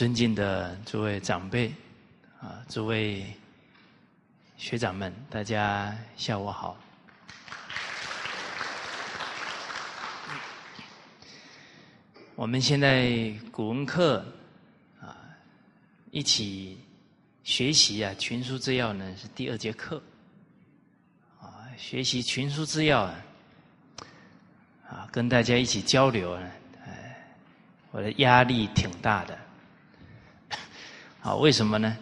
[0.00, 1.70] 尊敬的诸位长辈，
[2.40, 3.22] 啊，诸位
[4.56, 6.74] 学长们，大家下午好。
[12.34, 14.24] 我们现在古文课
[15.02, 15.14] 啊，
[16.10, 16.78] 一起
[17.44, 20.02] 学习啊，《群书治要》呢是第二节课，
[21.42, 23.14] 啊，学习《群书治要》啊，
[24.88, 26.50] 啊，跟大家一起交流呢，
[26.86, 27.36] 哎，
[27.90, 29.38] 我的压力挺大的，
[31.22, 31.96] 啊，为什么呢？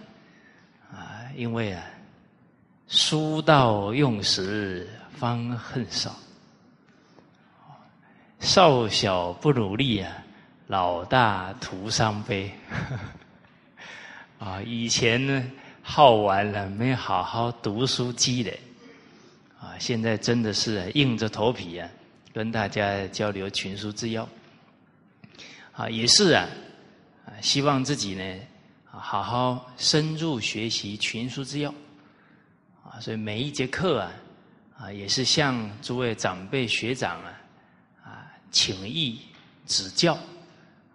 [0.93, 1.85] 啊，因为啊，
[2.89, 6.17] 书到用时方恨少，
[8.41, 10.13] 少小不努力啊。
[10.69, 12.53] 老大徒伤悲，
[14.39, 14.61] 啊！
[14.61, 15.51] 以前呢
[15.83, 18.61] 好玩了，没好好读书积累，
[19.59, 19.73] 啊！
[19.79, 21.89] 现在真的是硬着头皮啊，
[22.35, 24.29] 跟大家交流群书之要，
[25.73, 26.47] 啊，也是啊，
[27.25, 28.39] 啊，希望自己呢，
[28.99, 31.73] 好好深入学习群书之要，
[32.85, 34.13] 啊，所以每一节课啊，
[34.79, 37.41] 啊，也是向诸位长辈学长啊，
[38.05, 39.21] 啊，请益
[39.67, 40.19] 指教。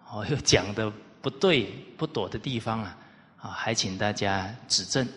[0.09, 1.65] 哦， 又讲的不对
[1.97, 2.97] 不妥的地方啊，
[3.41, 5.07] 啊，还请大家指正。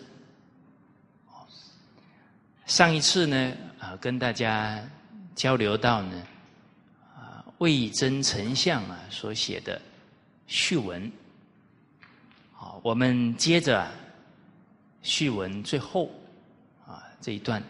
[2.65, 4.83] 上一次呢，啊，跟大家
[5.35, 6.23] 交流到呢，
[7.15, 9.81] 啊，魏征丞相啊所写的
[10.47, 11.11] 序文。
[12.87, 13.85] 我们接着
[15.01, 16.09] 序文最后
[16.85, 17.61] 啊这一段，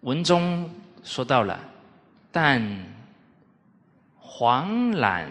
[0.00, 0.70] 文中
[1.04, 1.60] 说到了，
[2.32, 2.66] 但
[4.18, 5.30] 黄览。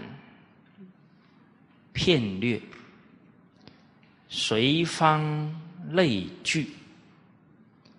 [1.92, 2.62] 片略，
[4.30, 5.52] 随方
[5.90, 6.70] 类聚，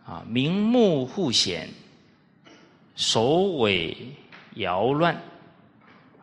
[0.07, 1.69] 啊，名目互显，
[2.95, 3.95] 首尾
[4.55, 5.21] 摇乱，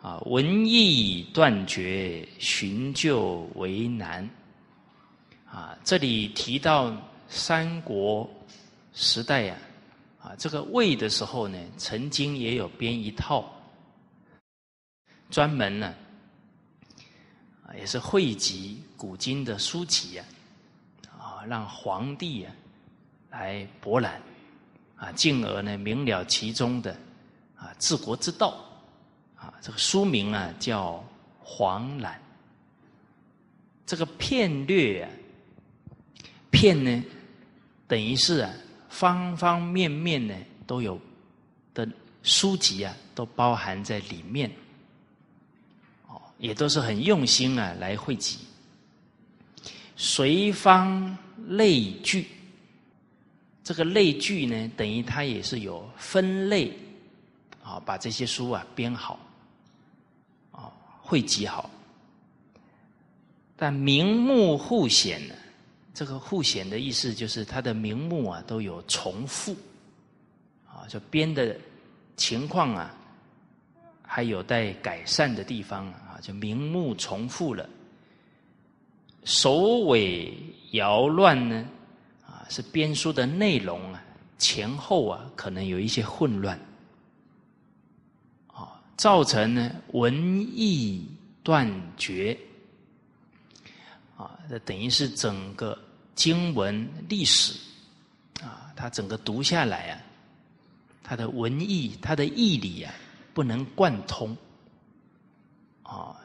[0.02, 4.28] 啊，文艺断绝，寻旧为难，
[5.50, 6.96] 啊，这里提到
[7.30, 8.30] 三国
[8.94, 9.56] 时代呀，
[10.22, 13.46] 啊，这个魏的时候呢，曾经也有编一套，
[15.30, 15.94] 专门呢。
[17.78, 20.24] 也是汇集古今的书籍呀，
[21.20, 22.52] 啊，让皇帝啊
[23.30, 24.22] 来博览，
[24.96, 26.98] 啊，进而呢明了其中的
[27.58, 28.58] 啊治国之道，
[29.36, 30.94] 啊，这个书名啊叫
[31.44, 32.14] 《黄览》。
[33.86, 35.10] 这个片略啊，
[36.52, 37.04] 片呢
[37.88, 38.54] 等于是啊
[38.90, 40.36] 方方面面呢
[40.66, 41.00] 都有
[41.74, 41.88] 的
[42.24, 44.50] 书籍啊，都包含在里面。
[46.08, 48.38] 哦也都是很用心啊，来汇集。
[49.96, 52.28] 随方类聚，
[53.64, 56.72] 这个类聚呢，等于它也是有分类，
[57.64, 59.20] 啊，把这些书啊编好，
[60.52, 60.72] 啊，
[61.02, 61.70] 汇集好。
[63.56, 65.34] 但名目互显呢，
[65.98, 69.56] 这个互显的意思就是它的名目啊都有重复，
[70.68, 71.58] 啊，就编的
[72.16, 72.96] 情况啊
[74.04, 76.20] 还有待改善的地方啊。
[76.22, 77.68] 就名目重复了，
[79.24, 80.32] 首尾
[80.74, 81.68] 摇乱呢？
[82.28, 84.04] 啊，是编书的内容啊，
[84.38, 86.60] 前后啊，可能有一些混乱，
[88.54, 90.14] 啊，造成呢文
[90.56, 91.08] 艺
[91.42, 91.68] 断
[91.98, 92.38] 绝，
[94.16, 95.76] 啊，这等于是整个
[96.18, 97.54] 经文历史
[98.42, 100.02] 啊，他整个读下来啊，
[101.02, 102.94] 他的文艺、他的义理啊，
[103.34, 104.36] 不能贯通。
[105.84, 106.20] 啊，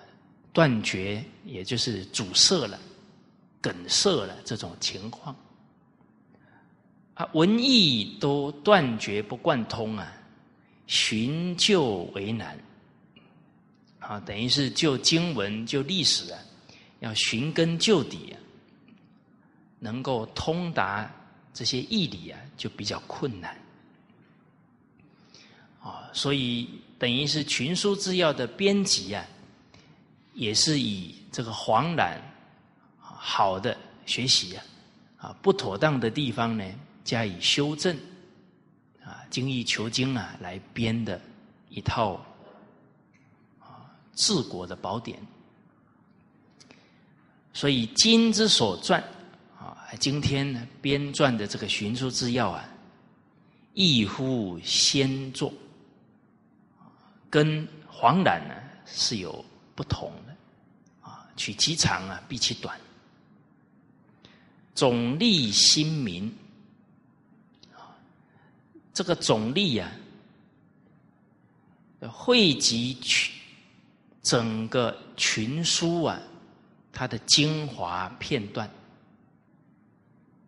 [0.52, 2.80] 断绝也就是阻塞了、
[3.60, 5.36] 梗塞了这种情况
[7.14, 10.12] 啊，文艺都断绝不贯通啊，
[10.88, 12.58] 寻旧为难
[14.00, 16.38] 啊，等于是就经文、就历史啊，
[16.98, 18.36] 要寻根究底啊，
[19.82, 21.10] 能够通达
[21.52, 23.60] 这些义理啊，就比较困难
[25.82, 26.68] 啊，所以
[27.00, 29.26] 等于是群书治要的编辑啊。
[30.34, 32.18] 也是以这个黄览
[32.98, 33.76] 好的
[34.06, 34.64] 学习啊，
[35.18, 36.64] 啊不妥当的地方呢
[37.04, 37.94] 加以修正，
[39.04, 41.20] 啊精益求精啊来编的
[41.68, 42.14] 一套
[43.60, 45.20] 啊治国的宝典。
[47.52, 49.02] 所以今之所撰，
[49.98, 52.68] 今天呢编撰的这个寻书之要啊，
[53.74, 55.52] 异乎先作，
[57.30, 58.54] 跟黄览呢
[58.86, 59.44] 是有。
[59.74, 60.36] 不同的
[61.00, 62.78] 啊，取其长啊，避其短，
[64.74, 66.30] 总立新民
[67.74, 67.96] 啊，
[68.92, 69.90] 这个总立啊，
[72.02, 73.34] 汇集群
[74.22, 76.20] 整个群书啊
[76.92, 78.70] 它的精华片段，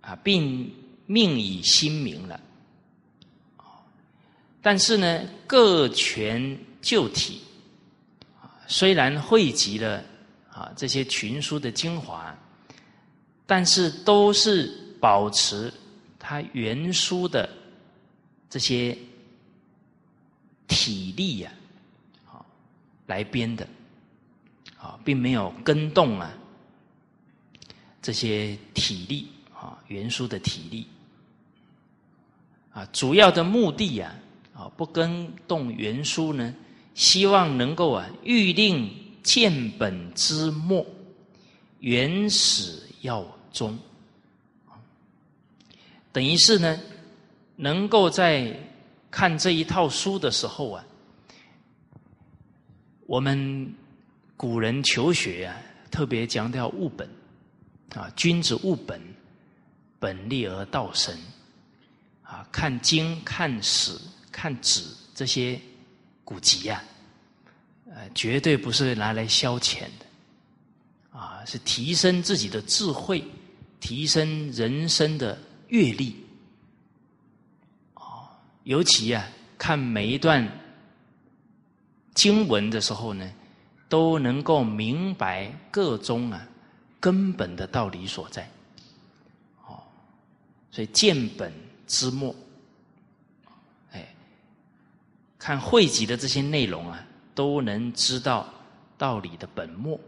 [0.05, 0.71] 啊，并
[1.07, 2.39] 命以心名了。
[4.61, 7.43] 但是呢，各权旧体，
[8.67, 10.03] 虽然汇集了
[10.51, 12.35] 啊这些群书的精华，
[13.47, 15.73] 但是都是保持
[16.19, 17.47] 它原书的
[18.49, 18.97] 这些
[20.67, 21.53] 体力呀，
[22.25, 22.47] 好
[23.07, 23.69] 来编的，
[24.79, 26.33] 啊，并没有跟动啊
[28.01, 29.29] 这些体力
[29.89, 30.87] 原书的体力，
[32.73, 34.15] 啊，主要的目的呀。
[34.57, 36.55] 啊，不跟动原书呢？
[36.95, 38.89] 希望能够啊，欲令
[39.21, 40.87] 见本之末，
[41.81, 43.77] 原始要终。
[46.13, 46.79] 等于是呢，
[47.57, 48.57] 能够在
[49.11, 50.85] 看这一套书的时候啊，
[53.07, 53.75] 我们
[54.37, 55.57] 古人求学啊，
[55.91, 57.11] 特别强调务本
[57.93, 59.01] 啊，君子务本，
[59.99, 61.17] 本立而道生。
[62.23, 63.99] 啊，看经看史。
[64.37, 64.83] 看纸
[65.15, 65.61] 这些
[66.25, 66.83] 古籍呀，
[67.89, 73.23] 呃，绝对不是拿来消遣的，啊，是提升自己的智慧，
[73.79, 75.39] 提升人生的
[75.69, 76.17] 阅历，
[77.95, 78.27] 啊，
[78.65, 79.25] 尤其啊，
[79.57, 80.45] 看每一段
[82.13, 83.33] 经文的时候呢，
[83.89, 86.45] 都能够明白各中啊
[86.99, 88.51] 根本的道理所在，
[90.75, 91.53] 所以见本
[91.87, 92.35] 之末。
[93.93, 94.13] 哎
[95.39, 98.53] 看汇集的这些内容啊，都能知道
[98.99, 100.01] 道理的本末。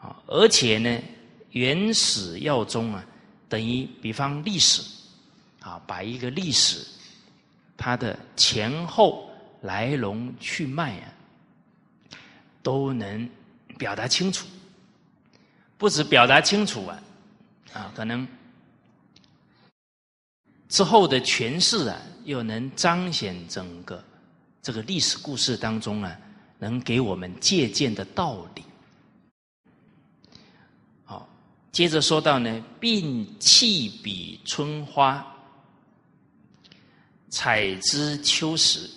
[0.00, 1.02] 啊，而且呢，
[1.50, 3.04] 原始要宗啊，
[3.48, 4.80] 等于比方历史。
[5.60, 6.86] 啊，把一个历史
[7.74, 9.30] 它的前后
[9.62, 11.08] 来龙去脉啊，
[12.62, 13.26] 都能
[13.78, 14.46] 表达清楚，
[15.78, 17.02] 不止表达清楚啊，
[17.72, 18.28] 啊，可能
[20.74, 21.96] 之后的诠释啊。
[22.24, 24.02] 又能彰显整个
[24.62, 26.18] 这个历史故事当中啊，
[26.58, 28.64] 能给我们借鉴的道理。
[31.04, 31.28] 好，
[31.70, 35.22] 接着说到呢，并弃比春花，
[37.28, 38.88] 采之秋实。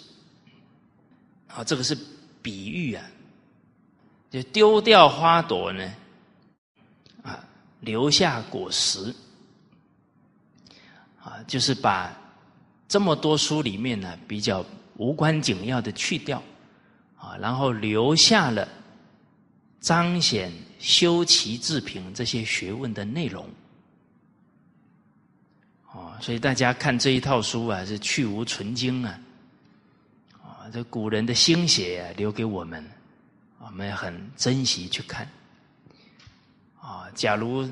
[1.48, 1.98] 好，这个是
[2.42, 3.06] 比喻啊，
[4.32, 5.94] 就丢掉花朵呢，
[7.24, 7.44] 啊，
[7.82, 9.14] 留下果实，
[11.28, 12.16] 啊，就是把。
[12.90, 14.66] 这么多书里面呢，比较
[14.96, 16.42] 无关紧要的去掉，
[17.18, 18.66] 啊，然后留下了
[19.82, 23.46] 彰显修齐治平这些学问的内容，
[25.92, 29.20] 哦，所以大家看这一套书啊，是去无存精啊，
[30.42, 32.82] 啊，这古人的心血啊，留给我们，
[33.60, 35.30] 我们很珍惜去看，
[36.80, 37.70] 啊，假如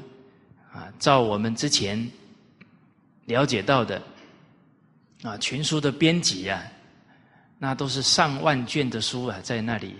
[0.73, 2.05] 啊，照我们之前
[3.25, 4.01] 了解到的。
[5.23, 6.61] 啊，群书的编辑啊，
[7.57, 9.95] 那都是上万卷的书啊，在那里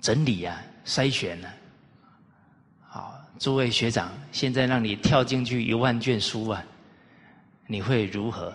[0.00, 1.48] 整理啊、筛选呢。
[2.88, 6.64] 好，诸位学长，现在让你跳进去一万卷书啊，
[7.66, 8.54] 你会如何？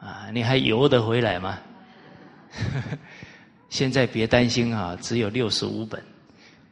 [0.00, 1.58] 啊，你还游得回来吗？
[3.70, 6.04] 现在别担心啊，只有六十五本，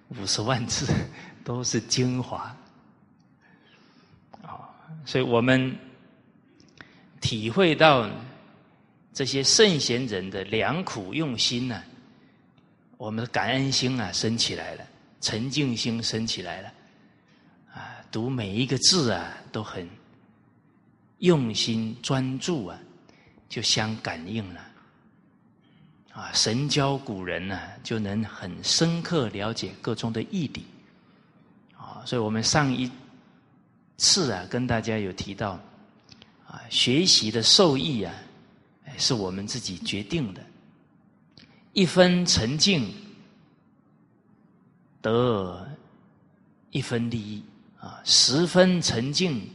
[0.09, 0.93] 五十万字，
[1.43, 2.55] 都是精华。
[5.05, 5.77] 所以我们。
[7.21, 8.07] 体会到
[9.15, 11.83] 这些圣贤人的良苦用心呢，
[12.99, 14.85] 我们的感恩心啊升起来了，
[15.23, 16.69] 沉静心升起来了，
[17.73, 19.89] 啊，读每一个字啊都很
[21.21, 22.79] 用心专注啊，
[23.49, 24.61] 就相感应了，
[26.13, 30.67] 啊，神教古人呢就能很深刻了解各中的义理，
[31.75, 32.91] 啊，所以我们上一
[33.97, 35.61] 次啊跟大家有提到。
[36.47, 38.15] 啊学习的受益啊，
[38.97, 40.41] 是我们自己决定的。
[41.73, 42.95] 一分沉静
[45.03, 45.69] 得
[46.71, 47.43] 一分利益
[47.81, 49.51] 啊，十分沉静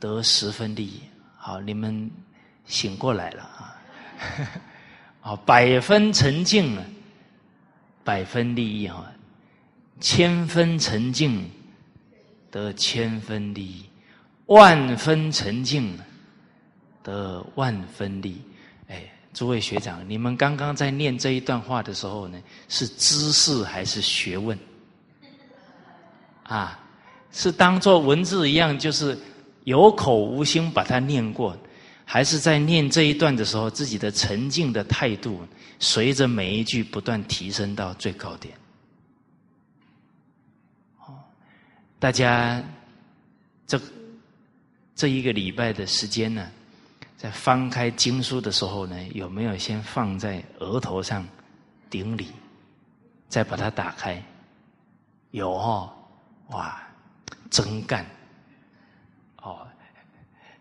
[0.00, 1.02] 得十分利益。
[1.36, 2.10] 好，你们
[2.64, 3.42] 醒过来了
[5.20, 5.36] 啊！
[5.44, 6.84] 百分沉静啊，
[8.02, 9.12] 百分利益啊，
[10.00, 11.50] 千分沉静
[12.54, 13.84] 得千分利益。
[14.46, 15.98] 万分沉静
[17.02, 18.40] 得万分力。
[18.86, 24.56] 哎，诸位学长，你们刚刚在念这一段话的时候呢，是知识还是学问？
[26.44, 26.78] 啊，
[27.32, 29.18] 是当做文字一样，就是
[29.64, 31.58] 有口无心把它念过，
[32.04, 35.40] 还是在念这一段的时候，自己的沉静的态度，
[35.80, 38.54] 随着每一句不断提升到最高点。
[42.04, 42.62] 大家
[43.66, 43.80] 这
[44.94, 46.46] 这一个礼拜的时间呢，
[47.16, 51.26] 在翻开经书的时候呢，有没有先放在额头上
[51.88, 52.26] 顶礼，
[53.26, 54.22] 再把它打开？
[55.30, 55.90] 有哦，
[56.48, 56.78] 哇，
[57.48, 58.04] 真干！
[59.38, 59.66] 哦，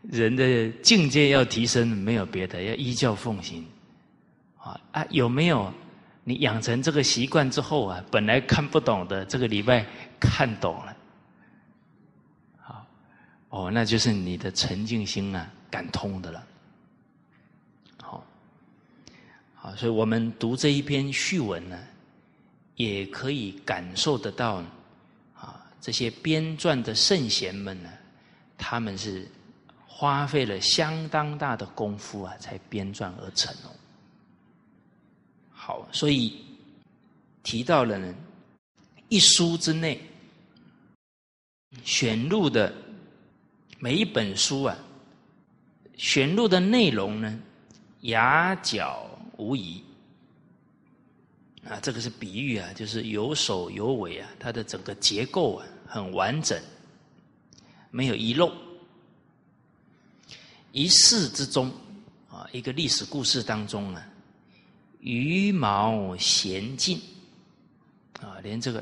[0.03, 3.65] 人的境界要提升，没有别的，要依教奉行。
[4.55, 5.69] 啊啊，有没有
[6.23, 9.85] 你养成这个习惯之后啊，本来看不懂的，这个礼拜
[10.21, 10.92] 看懂了。
[13.53, 16.43] 哦，那就是你的沉静心啊，感通的了。
[18.01, 18.25] 好，
[19.53, 21.77] 好，所以我们读这一篇序文呢。
[22.75, 24.55] 也可以感受得到，
[25.35, 27.89] 啊，这些编撰的圣贤们呢，
[28.57, 29.29] 他们是
[29.85, 33.69] 花费了相当大的功夫啊，才编撰而成哦。
[35.51, 36.43] 好，所以
[37.43, 38.11] 提到了呢，
[39.07, 40.01] 一书之内
[41.83, 42.73] 选入的
[43.83, 44.77] 每一本书啊，
[45.97, 47.37] 选入的内容呢，
[48.03, 49.83] 雅角无疑。
[51.67, 56.57] 啊，这个是比喻啊，就是有首有尾啊，它的整个结构啊很完整，
[57.91, 58.53] 没有遗漏。
[60.71, 61.69] 一世之中
[62.29, 64.07] 啊，一个历史故事当中啊，
[65.01, 67.01] 羽毛闲尽
[68.21, 68.81] 啊，连这个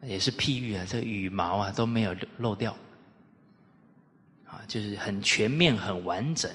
[0.00, 2.74] 也是譬喻啊，这个羽毛啊都没有漏掉
[4.66, 6.50] 就是很全面、很完整。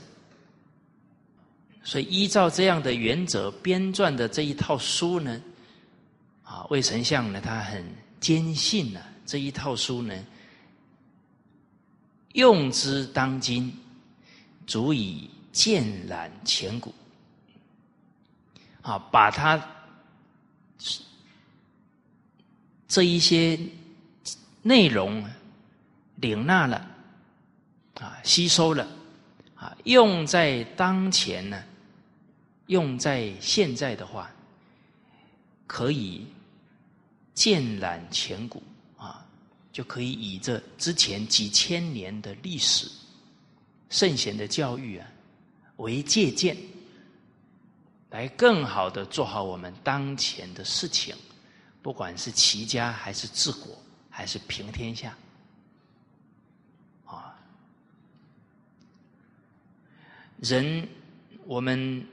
[1.84, 5.42] 所以，依照这样的原则编撰的这一套书呢，
[6.44, 7.84] 啊，魏丞相呢，他很
[8.20, 10.14] 坚信呢，这一套书呢，
[12.34, 13.76] 用之当今，
[14.68, 16.94] 足以鉴览前古。
[18.84, 19.64] 啊，把它
[22.88, 23.60] 这一些
[24.64, 25.24] 内容
[26.16, 26.90] 领纳了，
[28.02, 28.86] 啊，吸收了，
[29.56, 31.64] 啊，用在当前呢。
[32.68, 34.32] 用在现在的话，
[35.68, 36.26] 可以
[37.34, 38.64] 鉴览前古
[38.96, 39.26] 啊，
[39.74, 42.90] 就可以以这之前几千年的历史、
[43.90, 45.06] 圣贤的教育啊
[45.78, 46.56] 为借鉴，
[48.10, 51.14] 来更好的做好我们当前的事情，
[51.82, 53.78] 不管是齐家还是治国
[54.10, 55.14] 还是平天下，
[60.42, 60.86] 人
[61.46, 62.06] 我们。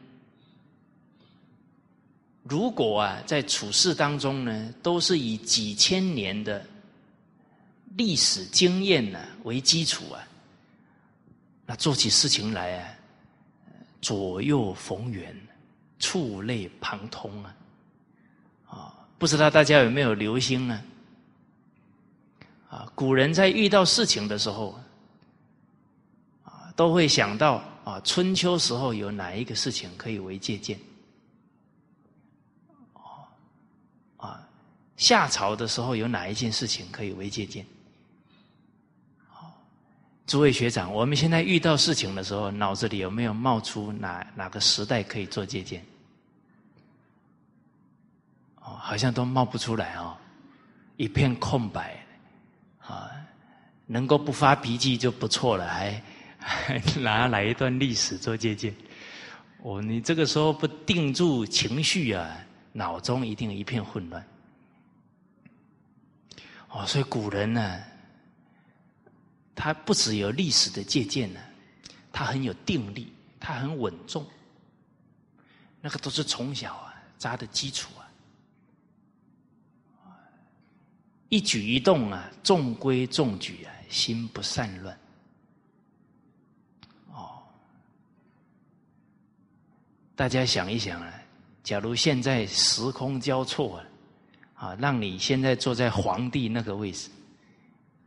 [2.50, 6.64] 如果啊，在处事当中呢，都是以几千年的
[7.94, 10.24] 历史经验呢为基础啊，
[11.66, 12.88] 那做起事情来啊，
[14.00, 15.36] 左右逢源，
[15.98, 17.56] 触类旁通啊，
[18.66, 20.82] 啊，不知道大家有没有留心呢？
[22.70, 24.80] 啊，古人在遇到事情的时候，
[26.44, 30.78] 啊，都会想到啊，春秋时候有哪一个事情可以为借鉴。
[34.18, 34.46] 啊
[34.98, 37.64] 夏朝的时候有哪一件事情可以为借鉴？
[39.26, 39.58] 好，
[40.26, 45.82] 诸位学长，我们现在遇到事情的时候，脑子里有没有冒出哪哪个时代可以做借鉴？
[48.56, 50.14] 哦，好像都冒不出来哦，
[50.98, 52.04] 一片空白。
[52.80, 53.10] 啊，
[53.86, 56.02] 能够不发脾气就不错了，还
[57.00, 58.74] 拿来一段历史做借鉴？
[59.62, 62.38] 哦，你这个时候不定住情绪啊，
[62.72, 64.24] 脑中一定一片混乱。
[66.70, 67.82] 哦，所以古人呢，
[69.54, 71.40] 他不只有历史的借鉴呢，
[72.12, 74.24] 他很有定力，他很稳重，
[75.80, 78.06] 那个都是从小啊扎的基础啊，
[81.28, 84.96] 一举一动啊中规中矩啊，心不散乱。
[90.18, 91.14] 大家想一想啊，
[91.62, 93.84] 假如现在时空交错啊。
[94.54, 97.08] 啊，让你现在坐在皇帝那个位置，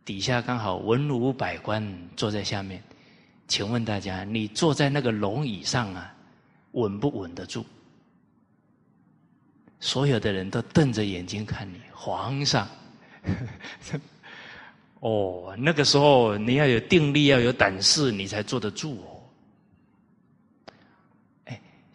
[0.03, 1.81] 底下刚好文武百官
[2.17, 2.83] 坐在下面，
[3.47, 6.13] 请问大家，你坐在那个龙椅上啊，
[6.73, 7.63] 稳不稳得住？
[9.79, 12.67] 所有的人都瞪着眼睛看你，皇上。
[14.99, 19.10] 哦，那个时候你要有定力，要有胆识，你才坐得住哦。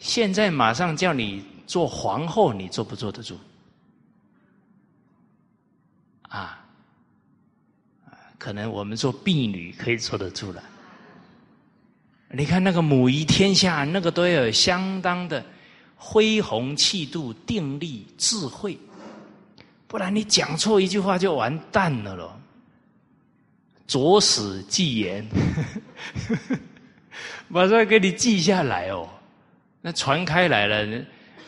[0.06, 3.34] 现在马上叫你做皇后，你坐不坐得住？
[6.28, 6.64] 啊，
[8.38, 10.62] 可能我们做婢女可以坐得住了。
[12.30, 15.44] 你看那个母仪天下，那个都要有相当的
[15.96, 18.78] 恢弘气度、定力、智慧，
[19.88, 22.40] 不然你讲错一句话就完蛋了咯。
[23.88, 25.26] 左史记言，
[27.48, 29.08] 马上给你记下来哦。
[29.80, 30.84] 那传开来了，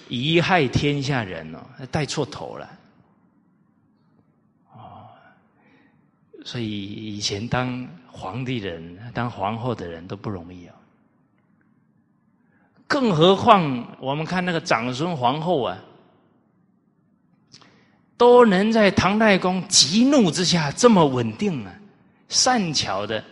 [0.09, 1.59] 贻害天下人哦，
[1.91, 2.71] 带错头了。
[4.73, 5.09] 哦，
[6.45, 6.83] 所以
[7.17, 10.75] 以前当皇帝人、当皇后的人都不容易啊。
[12.87, 15.79] 更何况我们看那个长孙皇后啊，
[18.17, 21.75] 都能在唐太宗急怒之下这么稳定啊。
[22.29, 23.25] 善巧的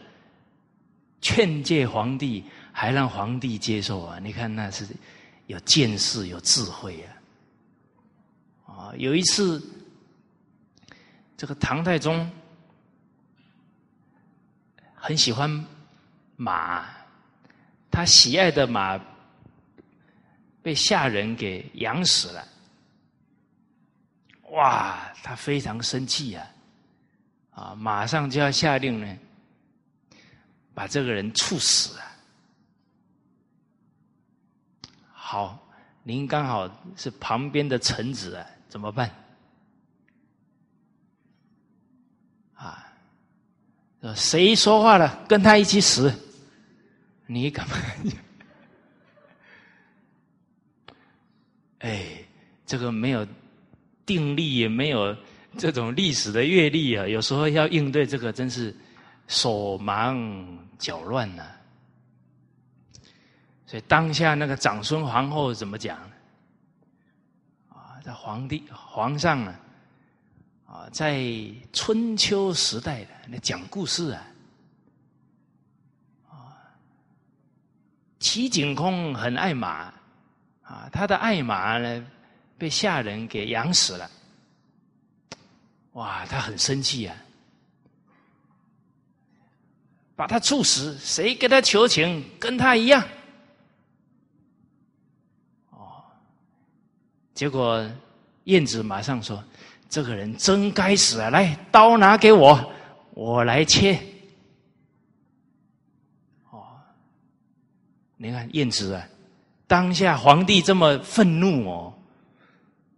[1.20, 2.42] 劝诫皇帝，
[2.78, 4.18] 还让皇帝接受啊！
[4.18, 4.86] 你看那是
[5.46, 7.08] 有见识、有智慧啊！
[8.66, 9.66] 啊，有一次，
[11.38, 12.30] 这个唐太宗
[14.94, 15.48] 很喜欢
[16.36, 16.86] 马，
[17.90, 19.00] 他喜爱的马
[20.62, 22.46] 被下人给养死了，
[24.50, 26.46] 哇，他非常生气呀！
[27.52, 29.18] 啊，马上就要下令呢，
[30.74, 32.05] 把这个人处死啊！
[35.28, 35.58] 好，
[36.04, 39.10] 您刚好是旁边的臣子啊，怎么办？
[42.54, 42.94] 啊，
[44.14, 46.14] 谁说话了，跟他一起死？
[47.26, 47.76] 你干嘛？
[51.80, 52.24] 哎，
[52.64, 53.26] 这个没有
[54.06, 55.16] 定力，也没有。
[55.58, 58.72] 这种历史的阅历啊，有时候要应对这个，真是
[59.26, 60.16] 手忙
[60.78, 61.55] 脚乱呐。
[63.66, 65.98] 所以当下那个长孙皇后怎么讲？
[67.68, 69.60] 啊，这皇帝皇上啊，
[70.66, 71.20] 啊，在
[71.72, 74.22] 春秋时代的那讲故事啊，
[76.30, 76.54] 啊，
[78.20, 79.92] 齐景公很爱马，
[80.62, 82.06] 啊，他的爱马呢
[82.56, 84.10] 被下人给养死了。
[85.94, 87.16] 哇，他很生气啊！
[90.14, 93.02] 把他处死，谁给他求情，跟他一样。
[97.36, 97.86] 结果
[98.44, 99.44] 燕子马上说
[99.90, 101.28] ：“这个人真该死啊！
[101.28, 102.72] 来，刀拿给我，
[103.12, 104.00] 我来切。”
[106.50, 106.64] 哦，
[108.16, 109.06] 你看燕子啊，
[109.66, 111.92] 当下皇帝这么愤怒哦，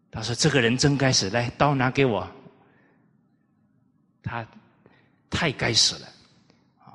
[0.09, 2.27] 他说：“这个人真该死，来，刀拿给我。”
[4.23, 4.47] 他
[5.31, 6.07] 太该死了，
[6.85, 6.95] 啊！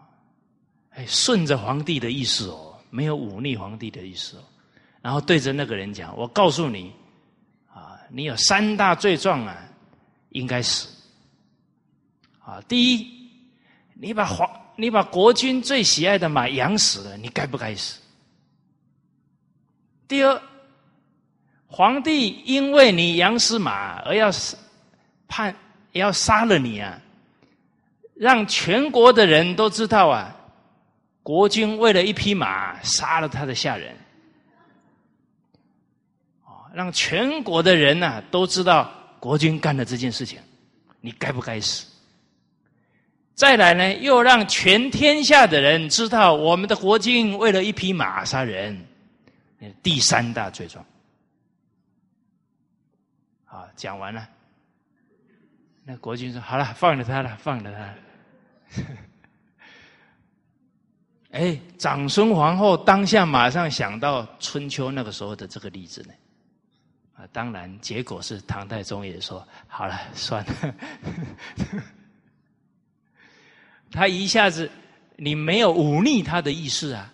[0.91, 4.43] 哎，顺着皇帝的意思哦，没有忤逆皇帝的意思哦。
[5.01, 6.93] 然后对着那个人讲：“我告诉你，
[8.15, 9.57] 你有三大罪状啊，
[10.29, 10.87] 应该死。
[12.45, 13.07] 啊，第一，
[13.95, 17.99] 你把皇，你把国君最喜爱的马养死了，你该不该死？
[20.07, 20.39] 第二，
[21.65, 24.29] 皇帝因为你养死马而要
[25.27, 25.55] 判
[25.93, 27.01] 要杀了你啊！”
[28.13, 30.35] 让全国的人都知道啊，
[31.23, 33.97] 国君为了一匹马杀了他的下人，
[36.73, 40.39] 让全国的人呐都知道国君干了这件事情，
[40.99, 41.85] 你该不该死？
[43.35, 48.85] 再来呢，又让全天下的人知道我们的国君为了一匹马杀人，
[49.81, 50.83] 第三大罪状。
[53.45, 54.27] 好，讲完了。
[55.85, 57.95] 那国君说：“好了，放了他了，放了他了。
[61.33, 66.13] ”哎，长孙皇后当下马上想到春秋那个时候的这个例子呢。
[67.15, 70.75] 啊，当然结果是唐太宗也说：“好了， 算了。”
[73.91, 74.69] 他一下子，
[75.15, 77.13] 你没有忤逆他的意思啊，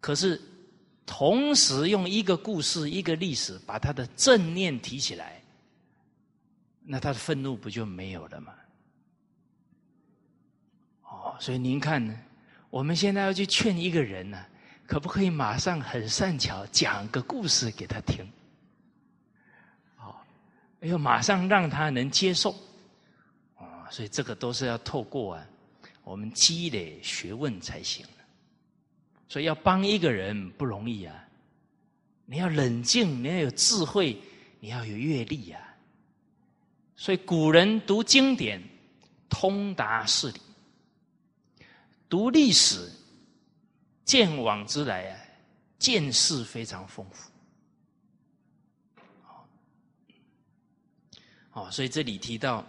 [0.00, 0.40] 可是
[1.04, 5.42] 同时用一个故事、一个历史把他的正念提起来。
[6.86, 8.54] 那他的愤怒不就没有了吗？
[11.02, 12.18] 哦，所以您看呢，
[12.70, 14.42] 我们现在要去劝一个人呢，
[14.86, 18.26] 可不可以马上很善巧讲个故事给他听？
[20.88, 22.54] 要马上让他能接受。
[23.56, 25.46] 啊，所以这个都是要透过啊，
[26.02, 28.04] 我们积累学问才行
[29.28, 31.28] 所以要帮一个人不容易啊，
[32.26, 34.16] 你要冷静，你要有智慧，
[34.60, 35.60] 你要有阅历啊。
[36.96, 38.62] 所以古人读经典，
[39.28, 40.40] 通达事理；
[42.08, 42.88] 读历史，
[44.04, 45.20] 见往之来啊，
[45.78, 47.30] 见识非常丰富。
[51.54, 52.64] 哦，所以这里提到，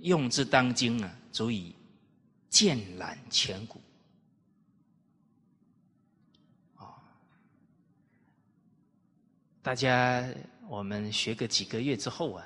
[0.00, 1.74] 用之当今啊，足以
[2.50, 3.80] 见览千古。
[6.74, 6.98] 啊，
[9.62, 10.28] 大家，
[10.68, 12.44] 我们学个几个月之后啊，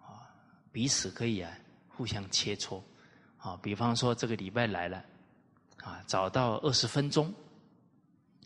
[0.00, 0.30] 啊，
[0.70, 1.52] 彼此可以啊，
[1.88, 2.80] 互相切磋。
[3.38, 5.04] 啊，比方说这个礼拜来了，
[5.82, 7.34] 啊，早到二十分钟，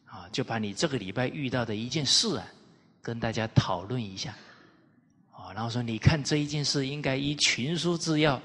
[0.06, 2.46] 啊，就把你这个礼拜遇到的一件事啊，
[3.02, 4.34] 跟大家讨论一下。
[5.54, 8.40] 然后说你看这一件事应该依群书治要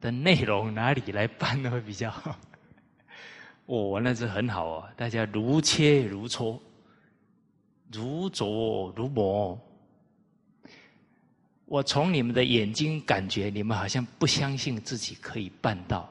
[0.00, 2.36] 的内容哪里来办会比较好。
[3.66, 6.58] 哦，那是很好啊，大家如切如磋，
[7.92, 9.58] 如琢如磨。
[11.66, 16.10] 我从你们的眼睛感觉，你们好像不相信自己可以办到。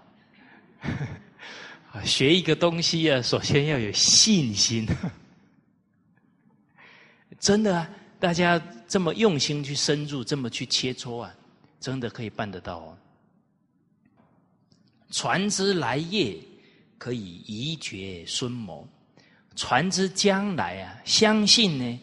[2.06, 4.88] 学一个东西啊，首先要有信心。
[7.40, 11.34] 真的啊，大家这么用心去深入，这么去切磋啊，
[11.80, 12.98] 真的可以办得到哦。
[15.12, 16.38] 传之来业。
[17.00, 18.88] 可以移绝孙谋，
[19.56, 22.00] 传之将来啊，相信呢，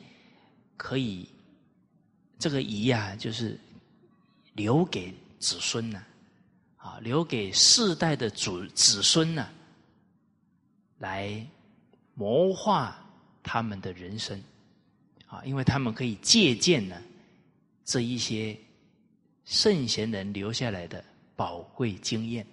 [0.76, 1.28] 可以
[2.38, 3.58] 这个遗啊，就是
[4.52, 6.00] 留给子孙呐，
[6.76, 9.48] 啊，留给世代的祖子孙呐，
[10.98, 11.44] 来
[12.14, 12.96] 谋划
[13.42, 14.40] 他们的人生，
[15.34, 16.96] 啊，因为他们可以借鉴呢
[17.84, 18.56] 这一些
[19.44, 22.46] 圣贤人留下来的宝贵经验。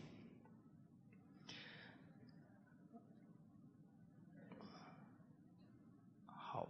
[6.26, 6.67] 好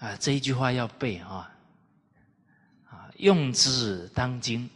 [0.00, 1.50] 啊，这一句话要背啊！
[2.84, 4.68] 啊，用之当今，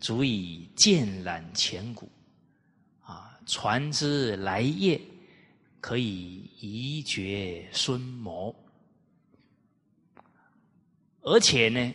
[0.00, 2.06] 足以鉴览前古；
[3.02, 4.98] 啊，传之来业，
[5.82, 8.56] 可以遗绝孙谋。
[11.22, 11.94] 而且呢，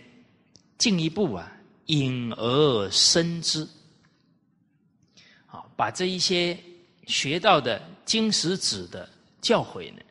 [0.77, 1.51] 进一步啊，
[1.85, 3.67] 引而深之。
[5.45, 6.57] 啊，把这一些
[7.05, 9.07] 学到的经史子的
[9.39, 10.01] 教诲呢。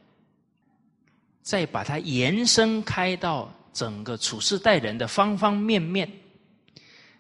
[1.42, 6.10] 再把它延伸开到整个处世待人的方方面面，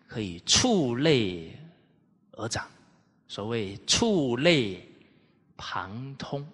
[0.08, 1.56] 可以触类
[2.32, 2.68] 而长，
[3.28, 4.84] 所谓触类
[5.56, 6.44] 旁通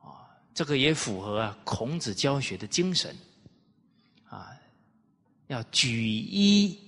[0.00, 3.14] 啊，这个也符合啊孔子教学的精神，
[5.50, 6.78] 要举一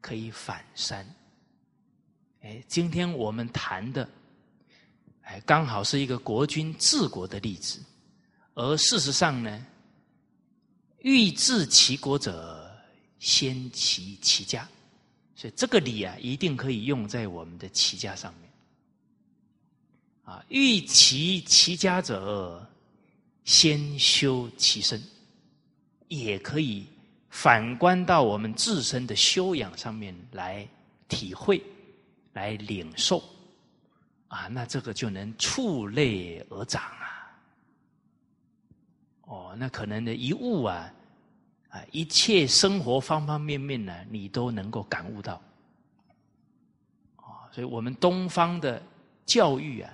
[0.00, 1.06] 可以反三。
[2.42, 4.08] 哎，今天我们谈的。
[5.22, 7.80] 哎，刚好是一个国君治国的例子，
[8.54, 9.64] 而事实上呢，
[10.98, 12.68] 欲治其国者，
[13.20, 14.68] 先齐其家，
[15.36, 18.50] 所以这个理啊，一定可以用在我们的齐家上面。
[20.24, 22.68] 啊，欲齐其家者，
[23.44, 25.00] 先修其身，
[26.08, 26.84] 也可以
[27.34, 30.66] 反观到我们自身的修养上面来
[31.08, 31.60] 体会，
[32.32, 33.20] 来领受。
[34.28, 37.36] 啊，那这个就能触类而长啊！
[39.22, 40.88] 哦，那可能的一物啊，
[41.70, 45.34] 啊，一切生活方方面面呢，你都能够感悟到。
[47.16, 48.80] 啊，所以我们东方的
[49.26, 49.92] 教育啊，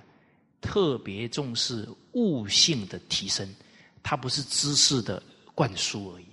[0.61, 3.51] 特别重视悟性的提升，
[4.03, 5.21] 它不是知识的
[5.55, 6.29] 灌输而已了。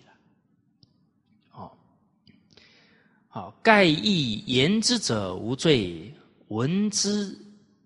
[1.53, 1.73] 哦，
[3.39, 6.13] 啊，盖亦言之者无罪，
[6.49, 7.37] 闻之。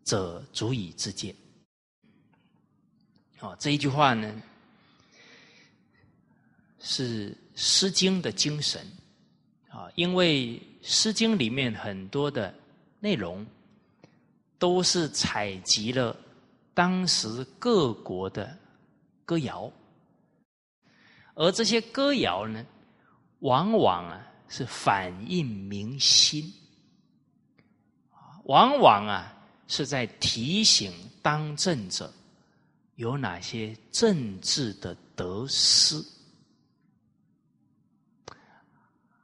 [0.05, 1.33] 者足以自见。
[3.39, 4.43] 啊，这一句话呢，
[6.81, 8.85] 是《诗经》的精神
[9.69, 12.53] 啊，因为《诗经》里面很多的
[12.99, 13.47] 内容
[14.59, 16.17] 都是采集了
[16.75, 18.59] 当时各国的
[19.25, 19.71] 歌谣，
[21.35, 22.67] 而这些歌谣呢，
[23.39, 26.53] 往往啊是反映民心，
[28.45, 29.39] 往往啊。
[29.69, 32.13] 是在提醒当政者
[32.97, 36.05] 有哪些政治的得失。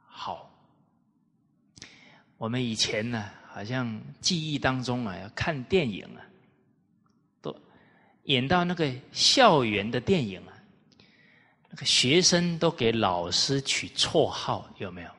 [0.07, 0.49] 好，
[2.37, 6.25] 我们以前呢，好像记忆当中啊，要看电影啊，
[7.39, 7.55] 都
[8.23, 10.53] 演到那个校园的电影啊，
[11.69, 15.11] 那个学生都给老师取绰号，有没有？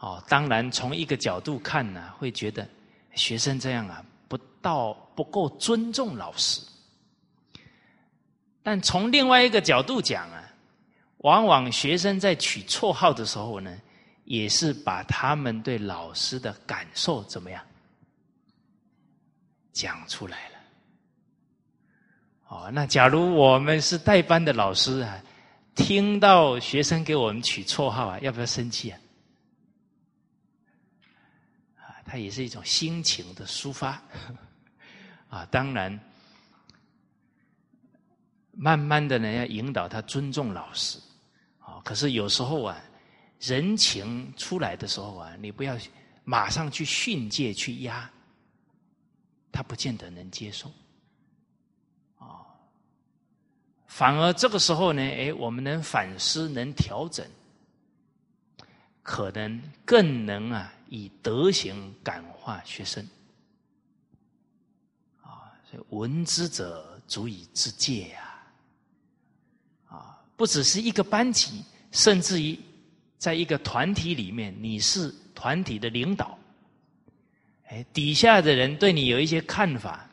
[0.00, 2.68] 哦，当然从一个角度看呢，会觉得。
[3.16, 6.62] 学生这样啊，不到不够尊重老师。
[8.62, 10.44] 但从另外一个角度讲啊，
[11.18, 13.76] 往往学生在取绰号的时候呢，
[14.26, 17.60] 也是把他们对老师的感受怎么样
[19.72, 20.54] 讲出来了。
[22.46, 25.20] 哦，那假如我们是代班的老师啊，
[25.74, 28.98] 听到学生给我们取绰号啊，要不要生气啊？
[32.10, 34.02] 它也是一种心情的抒发，
[35.28, 35.96] 啊，当然，
[38.50, 40.98] 慢慢的呢，要引导他尊重老师。
[41.60, 42.76] 啊，可是有时候啊，
[43.38, 45.78] 人情出来的时候啊，你不要
[46.24, 48.10] 马上去训诫去压，
[49.52, 50.68] 他不见得能接受。
[52.18, 52.42] 啊，
[53.86, 57.24] 反而这个时候呢，哎，我们能反思，能调整。
[59.02, 63.02] 可能更能啊，以德行感化学生。
[65.22, 68.42] 啊，所以闻之者足以自戒呀，
[69.86, 72.58] 啊，不只是一个班级，甚至于
[73.16, 76.36] 在一个团体里面，你是团体的领导，
[77.68, 80.06] 哎，底下的人对你有一些看法，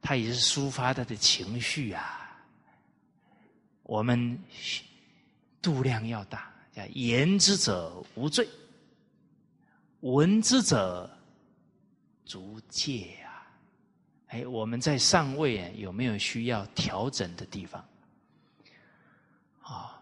[0.00, 2.44] 他也是抒发他的情绪啊，
[3.84, 4.36] 我们
[5.62, 6.50] 度量要大。
[6.74, 8.48] 叫言之者无罪，
[10.02, 11.08] 闻之者
[12.24, 13.46] 足戒啊！
[14.28, 17.84] 哎，我们在上位啊，有没有需要调整的地方？
[19.60, 20.00] 啊，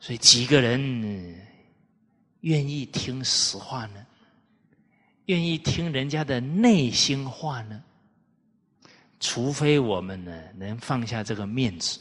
[0.00, 0.80] 所以几个人
[2.40, 4.04] 愿意听实话呢？
[5.26, 7.82] 愿意听人家的内心话呢？
[9.20, 12.00] 除非我们呢，能放下这个面子，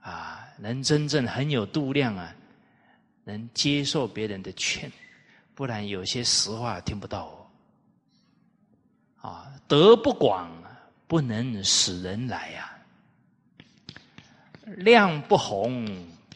[0.00, 2.34] 啊，能真正很有度量啊！
[3.24, 4.90] 能接受别人的劝，
[5.60, 7.46] 不然有些实话听不到哦。
[9.28, 10.50] 啊，德不广，
[11.06, 12.64] 不能使人来呀；
[14.64, 15.86] 量不宏，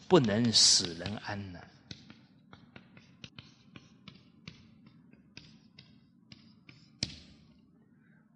[0.07, 1.59] 不能使人安呢。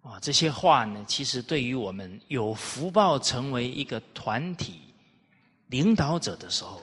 [0.02, 4.80] 啊，这些话呢，其实对于我们有福报成为一个团体
[5.68, 6.82] 领导者的时候。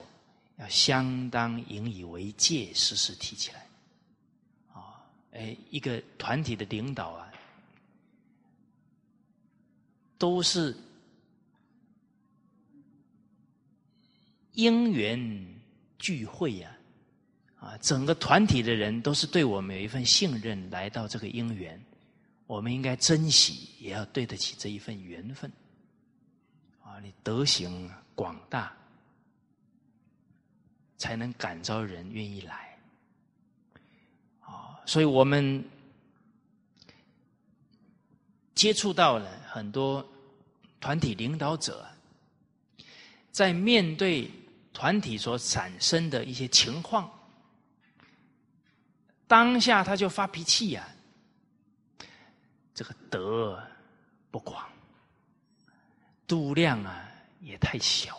[0.56, 3.67] 要相当引以为戒，时时提起来。
[5.38, 7.32] 哎，一个团体的领导啊，
[10.18, 10.76] 都是
[14.54, 15.46] 因缘
[15.98, 16.76] 聚会呀，
[17.60, 21.80] 啊，整个团体的人都是对我们有一份信任，来到这个因缘，
[22.48, 25.48] 我们应该珍惜，也要对得起这一份缘分。
[26.82, 28.74] 啊，你德行广大。
[31.00, 32.67] 才能感召人愿意来，
[34.88, 35.62] 所以我们
[38.54, 40.02] 接触到了很多
[40.80, 41.86] 团体领导者，
[43.30, 44.30] 在面对
[44.72, 47.10] 团体所产生的一些情况，
[49.26, 50.88] 当下他就发脾气呀，
[52.72, 53.62] 这个德
[54.30, 54.66] 不广，
[56.26, 57.06] 度量啊
[57.42, 58.18] 也太小。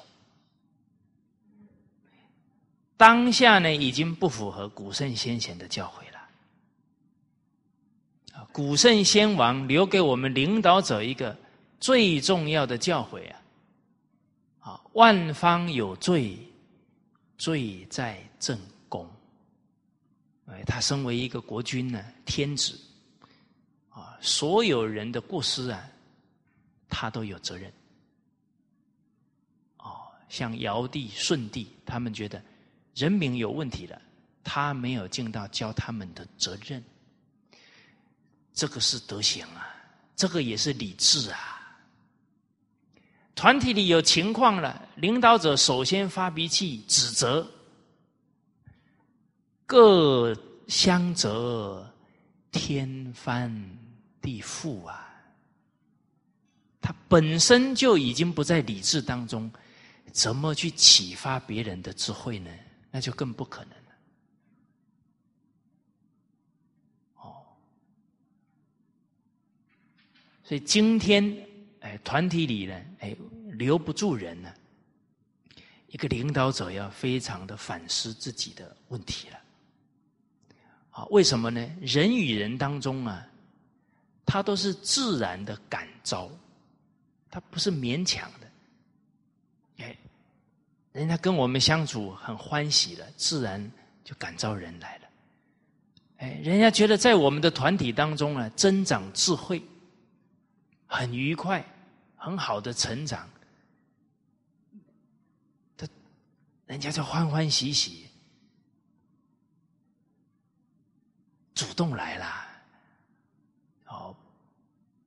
[2.96, 6.09] 当下呢，已经不符合古圣先贤的教诲。
[8.52, 11.38] 古圣先王留给我们领导者一个
[11.80, 13.42] 最重要的教诲啊！
[14.60, 16.38] 啊，万方有罪，
[17.38, 19.10] 罪在正宫。
[20.48, 22.80] 哎，他身为一个国君呢，天子
[23.90, 25.88] 啊，所有人的过失啊，
[26.90, 27.72] 他都有责任。
[29.78, 32.42] 哦，像尧帝、舜帝，他们觉得。
[32.96, 34.02] 人民有问题了，
[34.44, 36.84] 他没有尽到教他们的责任，
[38.54, 39.68] 这个是德行啊，
[40.16, 41.78] 这个也是理智啊。
[43.36, 47.50] 团体里有情况了，领导者首先发脾气指责，
[49.66, 50.36] 各
[50.68, 51.90] 相责，
[52.52, 53.50] 天翻
[54.22, 55.06] 地覆啊。
[56.82, 59.50] 他本身就已经不在理智当中，
[60.12, 62.52] 怎么去启发别人的智慧呢？
[62.92, 63.92] 那就更不可能了。
[67.18, 67.46] 哦，
[70.50, 71.24] 所以今天，
[71.82, 73.16] 哎，团体里呢，哎，
[73.52, 74.52] 留不住人呢。
[75.90, 79.40] 一个领导者要非常的反思自己的问题了。
[80.90, 81.70] 啊，为什么呢？
[81.80, 83.24] 人与人当中啊，
[84.26, 86.28] 他都是自然的感召，
[87.30, 89.86] 他不是勉强的。
[89.86, 89.96] 哎。
[90.94, 93.72] 人家跟我们相处很欢喜了，自然
[94.04, 95.04] 就感召人来了。
[96.18, 99.62] 哎，人家觉得在我们的团体当中啊，增长智慧，
[100.92, 101.64] 很愉快，
[102.18, 103.30] 很好的成长，
[105.78, 105.88] 他
[106.66, 108.08] 人家就欢欢喜喜，
[111.54, 112.48] 主动来了。
[113.86, 114.16] 哦，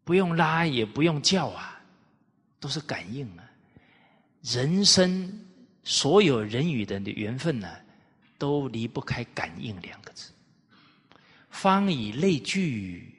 [0.05, 1.83] 不用拉，也不用叫啊，
[2.61, 3.45] 都是感应啊，
[4.41, 5.47] 人生。
[5.85, 7.69] 所有人与人的缘分呢，
[8.39, 10.31] 都离不开“感应”两个字。
[11.51, 13.13] 方以类聚，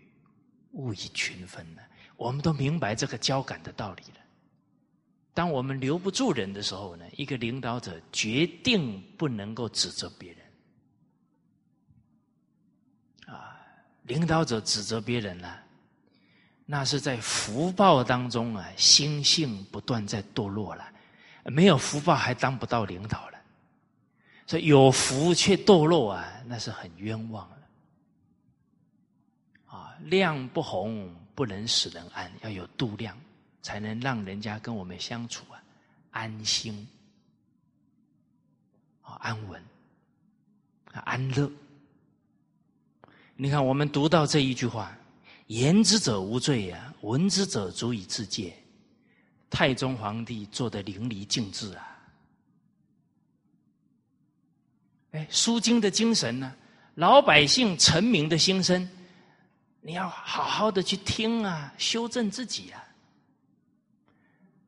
[0.71, 1.83] 物以群分呢。
[2.15, 4.19] 我们都明白这个交感的道理了。
[5.34, 10.45] 当我们留不住人的时候呢，一个领导者决定不能够指责别人。
[13.36, 13.58] 啊，
[14.04, 15.52] 领导者指责别人呢，
[16.65, 20.88] 那是在福报当中啊，心性不断在堕落了。
[21.45, 23.39] 没有福报还当不到领导了，
[24.45, 27.56] 所以有福却堕落啊，那是很冤枉的。
[29.76, 33.17] 啊，亮不红不能使人安，要有度量，
[33.62, 35.62] 才能让人家跟我们相处啊
[36.12, 36.88] 安心，
[39.02, 39.62] 啊安稳，
[40.91, 41.52] 啊安乐。
[43.36, 44.96] 你看，我们读到这一句话
[45.48, 48.56] ：“言之者无罪呀，闻之者足以自戒。”
[49.50, 51.98] 太宗皇帝做的淋漓尽致啊！
[55.12, 56.56] 哎，书经的精神呢？
[56.96, 58.88] 老百姓臣民的心声，
[59.86, 62.82] 你要好好的去听啊，修正自己啊。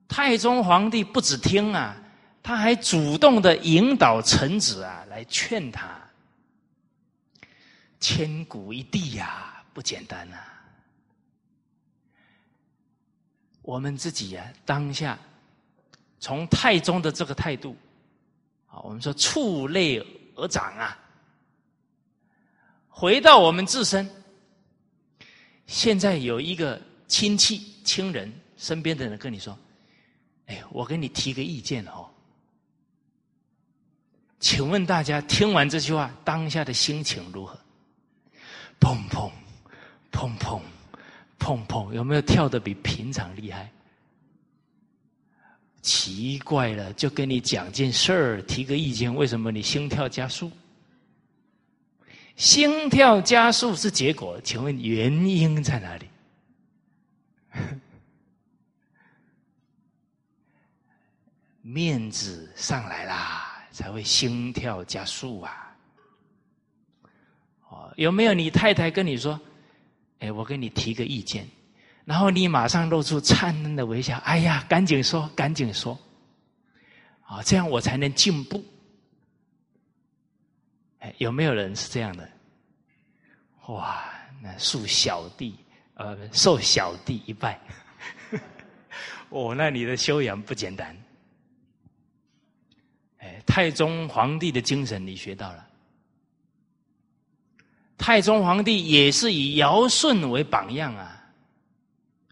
[0.10, 1.96] 太宗皇帝不止听啊，
[2.44, 5.98] 他还主动的引导臣子啊，来劝他。
[8.02, 10.38] 千古一帝呀，不简单呐。
[13.62, 15.18] 我们自己呀，当下
[16.20, 17.76] 从太宗的这个态度，
[18.68, 21.00] 啊，我们说触类而长啊，
[22.90, 24.08] 回到我们自身，
[25.68, 29.58] 现在有一个亲戚亲人身边的人跟你说
[30.48, 32.08] ：“哎，我给你提个意见哦。”
[34.40, 37.60] 请问大家听完这句话，当下的心情如何？
[38.80, 39.32] 砰砰
[40.12, 40.62] 砰砰。
[41.38, 43.70] 砰砰有没有跳的比平常厉害？
[45.82, 50.50] 奇怪了，就跟你讲件事儿，提个意见，为什么你心跳加速？
[52.36, 56.10] 心跳加速是结果，请问原因在哪里？
[61.62, 65.76] 面子上来啦，才会心跳加速啊！
[67.70, 69.40] 哦，有没有你太太跟你说？
[70.20, 71.48] 哎，我给你提个意见，
[72.04, 74.18] 然后你马上露出灿烂的微笑。
[74.20, 75.98] 哎呀，赶紧说，赶紧说，
[77.26, 78.64] 啊，这样我才能进步。
[81.18, 82.30] 有没有人是这样的？
[83.68, 84.04] 哇，
[84.42, 85.56] 那恕小弟，
[85.96, 87.60] 呃，受小弟一拜。
[89.30, 90.96] 哦，那你的修养不简单。
[93.18, 95.68] 哎，太宗皇帝的精神你学到了。
[97.98, 101.24] 太宗皇帝也是以尧舜为榜样啊！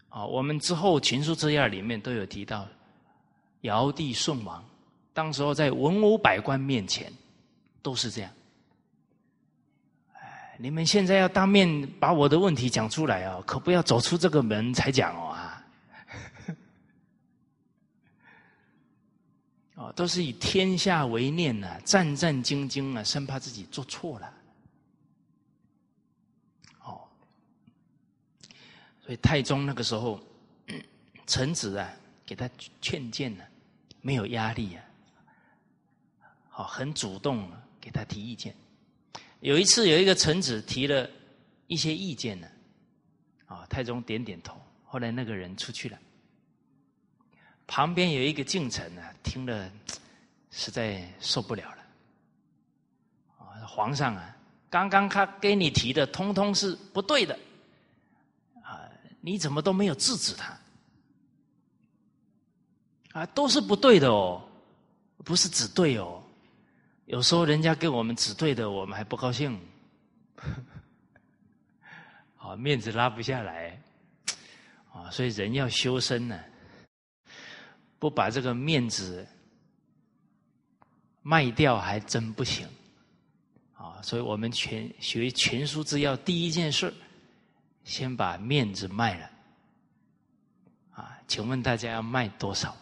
[0.08, 2.68] 啊，我们之后群书治要里面都有提到，
[3.62, 4.64] 尧帝舜王，
[5.12, 7.12] 当时候在文武百官面前
[7.82, 8.30] 都是这样。
[10.58, 15.66] 你们现在要当面把我的问题讲出来哦，可不要走出这个门才讲哦啊！
[19.74, 24.32] 哦，都是以天下为念呐，战战兢兢啊，生怕自己做错了。
[26.84, 27.02] 哦
[29.04, 30.20] 所以太宗那个时候，
[31.26, 31.90] 臣子啊，
[32.24, 32.48] 给他
[32.80, 33.44] 劝谏呢，
[34.00, 34.84] 没有压力啊，
[36.48, 37.50] 好，很主动
[37.80, 38.54] 给他提意见。
[39.44, 41.06] 有一次，有一个臣子提了
[41.66, 42.48] 一些意见呢，
[43.44, 44.58] 啊，太宗点点头。
[44.82, 45.98] 后来那个人出去了，
[47.66, 49.70] 旁边有一个近臣呢，听了
[50.50, 51.76] 实在受不了了。
[53.36, 54.34] 啊，皇上啊，
[54.70, 57.38] 刚刚他给你提的，通通是不对的。
[58.62, 58.80] 啊
[59.20, 60.58] 你怎么都没有制止他？
[63.12, 64.42] 啊，都是不对的哦，
[65.18, 66.23] 不是只对哦。
[67.06, 69.60] 有时候人家给我们指对的，我们还不高兴，
[72.36, 73.78] 啊，面子拉不下来，
[74.92, 76.40] 啊，所以人要修身呢，
[77.98, 79.26] 不把这个面子
[81.22, 82.66] 卖掉还真不行，
[83.74, 86.92] 啊，所以我们全学全书之要，第一件事。
[87.84, 89.30] 先把面子卖了，
[90.94, 92.74] 啊，请问大家要卖多少？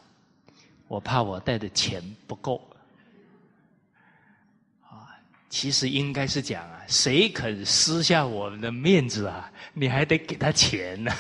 [0.86, 2.64] 我怕我带的钱不够，
[5.52, 11.12] 其实应该是讲啊，谁肯撕下我们的面子啊，你还得给他钱呢，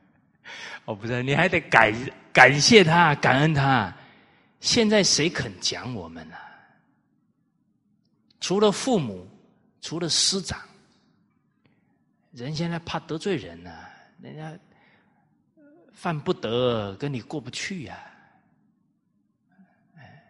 [0.86, 1.92] 哦，不是，你还得感
[2.32, 3.94] 感谢他，感恩他。
[4.60, 6.36] 现在谁肯讲我们呢？
[8.40, 9.28] 除了父母，
[9.82, 10.58] 除了师长。
[12.32, 13.70] 人现在怕得罪人呢，
[14.22, 14.58] 人家
[15.92, 17.98] 犯不得，跟你过不去呀，
[19.96, 20.24] 哎，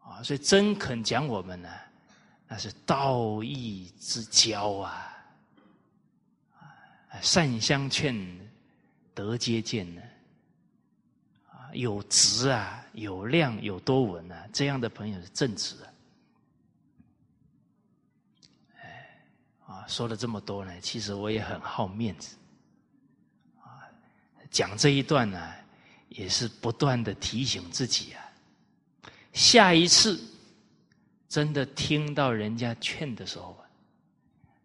[0.00, 1.68] 啊，所以真肯讲我们呢，
[2.48, 5.16] 那是道义之交啊，
[6.52, 8.14] 啊，善相劝，
[9.14, 10.02] 得接见呢，
[11.50, 15.90] 啊，有直啊，有量，有多闻啊，这样的朋友是正直啊。
[18.80, 19.20] 哎，
[19.66, 22.36] 啊，说了这么多呢，其实我也很好面子，
[23.60, 23.82] 啊，
[24.52, 25.52] 讲这一段呢，
[26.08, 28.22] 也是不断的提醒自己啊，
[29.32, 30.16] 下一次
[31.28, 33.56] 真的听到人家劝的时候，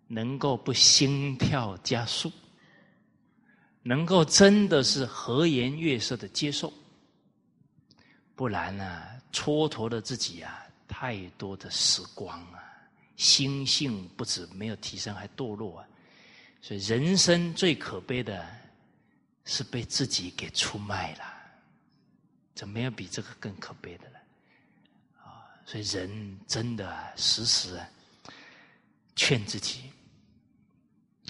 [0.08, 2.32] 能够不心跳加速。
[3.84, 6.72] 能够真的是和颜悦色的接受，
[8.36, 9.02] 不然呢，
[9.34, 12.62] 蹉跎了自己啊太多的时光啊，
[13.16, 15.88] 心性不止没有提升，还堕落啊。
[16.62, 18.48] 所以人生最可悲的
[19.46, 21.24] 是被自己给出卖了，
[22.54, 24.11] 这没有比这个更可悲的！
[25.72, 27.80] 所以人真的时时
[29.16, 29.90] 劝自己，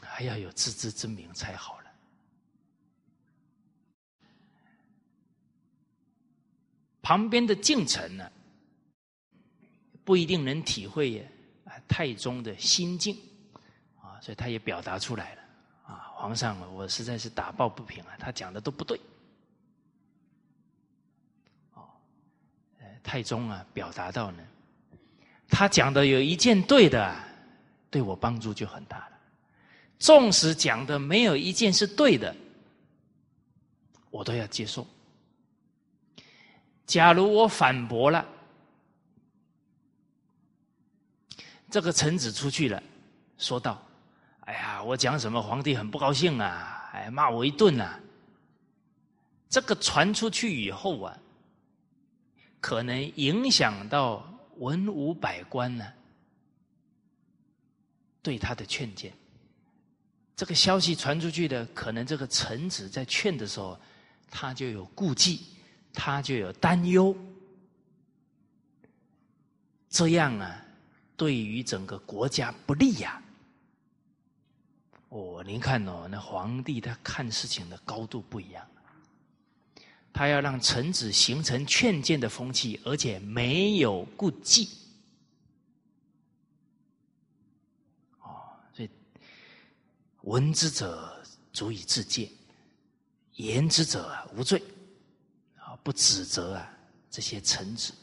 [0.02, 1.92] 还要有自知之明才好了。
[7.04, 8.32] 旁边的敬臣呢，
[10.04, 11.20] 不一定能体会
[11.64, 13.16] 啊太宗的心境
[14.02, 15.42] 啊，所以他也表达出来了
[15.86, 19.00] 啊，皇上，我实在是打抱不平啊，他讲的都不对。
[21.76, 21.88] 哦，
[23.04, 24.44] 太宗啊，表达到呢，
[25.50, 27.16] 他讲的有一件对的，
[27.90, 29.14] 对我帮助就很大了；
[30.00, 32.36] 纵使讲的没有一件是对的，
[34.10, 34.86] 我都要接受。
[36.86, 38.26] 假如我反驳了，
[41.70, 42.84] 这个臣子出去了，
[43.38, 43.82] 说道
[44.42, 47.98] ：“哎呀，我讲什么，皇帝很不高兴啊，哎，骂我一顿呐。”
[49.48, 51.18] 这个传出去以后啊，
[52.62, 54.26] 可能影响到
[54.60, 55.92] 文武百官呢，
[58.22, 59.12] 对他的劝谏。
[60.38, 63.78] 这个消息传出去的，可能这个臣子在劝的时候，
[64.30, 65.42] 他就有顾忌。
[65.94, 67.14] 他就有担忧，
[69.90, 70.66] 这样啊，
[71.18, 73.22] 对于整个国家不利呀。
[75.10, 78.66] 哦，您看哦，那皇帝他看事情的高度不一样，
[80.14, 84.70] 他要让臣子形成劝谏的风气，而且没有顾忌。
[88.20, 88.90] 哦，所以
[90.22, 92.30] 闻之者足以自戒，
[93.36, 94.62] 言之者无罪。
[95.58, 96.70] 啊不指责啊，
[97.10, 97.94] 这些臣子，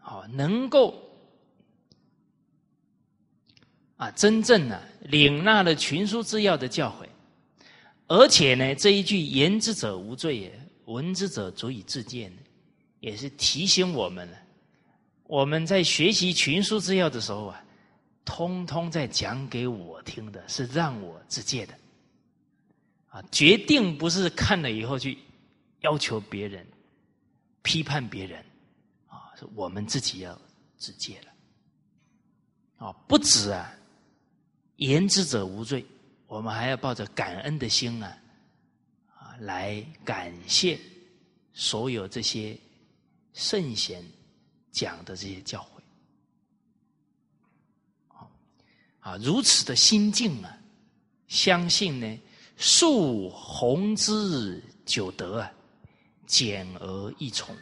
[0.00, 1.08] 好能够
[3.96, 7.08] 啊，真正呢领纳了群书之要的教诲，
[8.08, 10.52] 而且呢，这一句“言之者无罪，
[10.84, 12.32] 闻之者足以自见”，
[13.00, 14.36] 也是提醒我们了。
[15.24, 17.64] 我们在学习群书之要的时候啊，
[18.24, 21.74] 通通在讲给我听的，是让我自戒的。
[23.08, 25.16] 啊，决定不是看了以后去
[25.80, 26.66] 要求别人、
[27.62, 28.44] 批判别人，
[29.06, 30.38] 啊，是我们自己要
[30.76, 32.86] 自戒了。
[32.86, 33.72] 啊，不止啊，
[34.76, 35.84] 言之者无罪，
[36.32, 38.18] 我们还要抱着感恩的心啊，
[39.18, 40.80] 啊，来感谢
[41.52, 42.58] 所有这些
[43.34, 44.02] 圣贤
[44.70, 45.82] 讲的这些教诲。
[49.00, 50.58] 啊，如此的心境啊，
[51.28, 52.18] 相信呢。
[52.56, 55.52] 树弘之久德啊，
[56.26, 57.54] 简而易从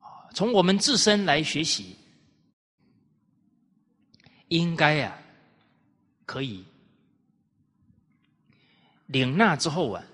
[0.00, 0.28] 啊。
[0.34, 1.96] 从我们自身来学习，
[4.48, 5.16] 应该啊，
[6.26, 6.64] 可以
[9.12, 10.04] 领纳之后啊，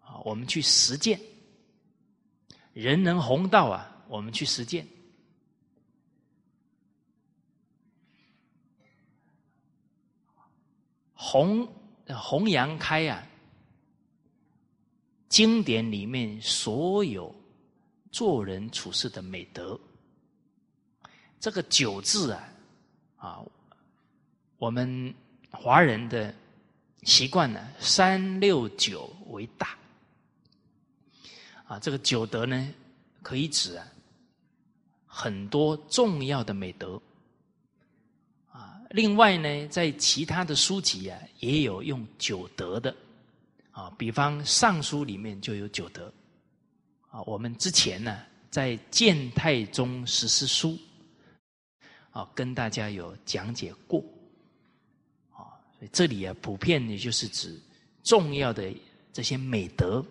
[0.00, 1.20] 啊，我们去实践。
[2.72, 4.86] 人能弘道啊，我们去实践。
[11.14, 11.68] 弘。
[12.16, 13.22] 弘扬开啊，
[15.28, 17.34] 经典里面所有
[18.10, 19.78] 做人处事的美德，
[21.38, 22.48] 这个九字啊，
[23.18, 23.44] 啊，
[24.56, 25.14] 我们
[25.50, 26.34] 华人的
[27.08, 29.78] 习惯呢，三六九为大，
[31.64, 32.74] 啊，这个九德呢，
[33.22, 33.86] 可以指啊
[35.06, 37.00] 很多重要的美德。
[38.52, 42.94] 啊另外呢，在其他的书籍啊，也有用九德的，
[43.70, 46.12] 啊，比方《尚书》里面就有九德，
[47.08, 50.72] 啊，我们之前呢，在《建太宗实施书》
[52.10, 54.04] 啊，跟大家有讲解过，
[55.78, 57.58] 所以这里啊，普遍也就是指
[58.02, 58.72] 重要的
[59.12, 60.04] 这些美德，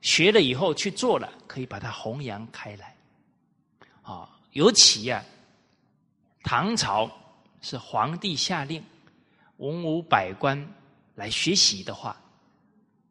[0.00, 2.96] 学了以后去做了，可以把它弘扬开来，
[4.02, 5.24] 啊，尤其呀。
[6.44, 7.10] 唐朝
[7.60, 8.82] 是皇帝下令
[9.58, 10.66] 文武百官
[11.14, 12.16] 来学习的话，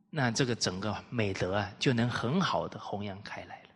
[0.10, 3.70] 那这个整个美德啊，就能很好的弘扬开来了。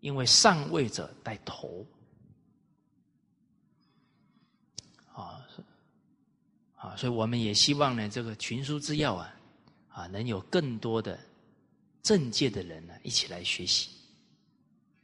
[0.00, 1.86] 因为上位者带头，
[6.86, 9.34] 啊，所以我们也希望呢，这个群书之要啊，
[9.88, 11.18] 啊，能有更多的
[12.00, 13.90] 政界的人呢一起来学习。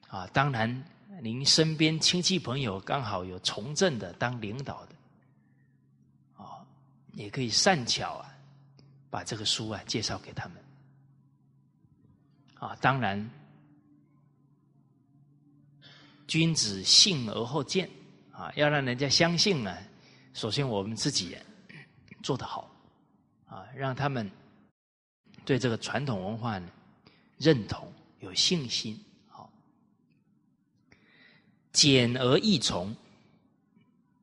[0.06, 0.84] 啊，当然，
[1.20, 4.94] 您身边亲戚朋友刚好有从政的当领导的，
[6.44, 6.64] 啊，
[7.14, 8.32] 也可以善巧啊，
[9.10, 10.56] 把这个书啊介绍给他们。
[12.54, 13.28] 啊，当然。
[16.28, 17.90] 君子信而后见，
[18.30, 19.76] 啊，要让人家相信呢。
[20.32, 21.36] 首先我们自己
[22.22, 22.70] 做得好，
[23.46, 24.30] 啊，让他们
[25.44, 26.68] 对这个传统文化呢
[27.38, 28.98] 认同、有信心。
[29.28, 29.50] 好，
[31.72, 32.94] 简而易从，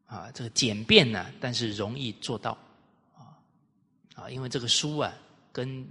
[0.06, 2.58] 啊，这个简便呢，但是容易做到，
[3.16, 3.38] 啊，
[4.16, 5.14] 啊，因为这个书啊，
[5.52, 5.88] 跟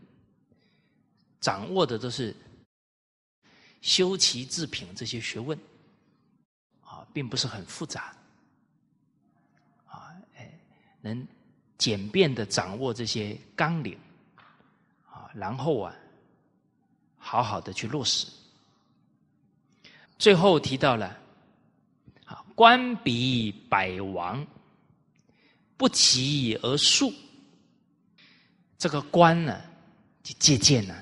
[1.41, 2.35] 掌握的都是
[3.81, 5.59] 修齐治平这些学问。
[6.81, 8.17] 啊并不是很复杂，
[9.87, 10.51] 啊，哎，
[11.03, 11.27] 能
[11.79, 13.97] 简便的掌握这些纲领，
[15.07, 15.95] 啊，然后啊，
[17.17, 18.27] 好好的去落实。
[20.19, 21.17] 最后提到了，
[22.27, 24.47] 啊，官比百王，
[25.77, 27.11] 不齐而数。
[28.77, 29.61] 这个官呢，
[30.23, 30.95] 就借鉴呢，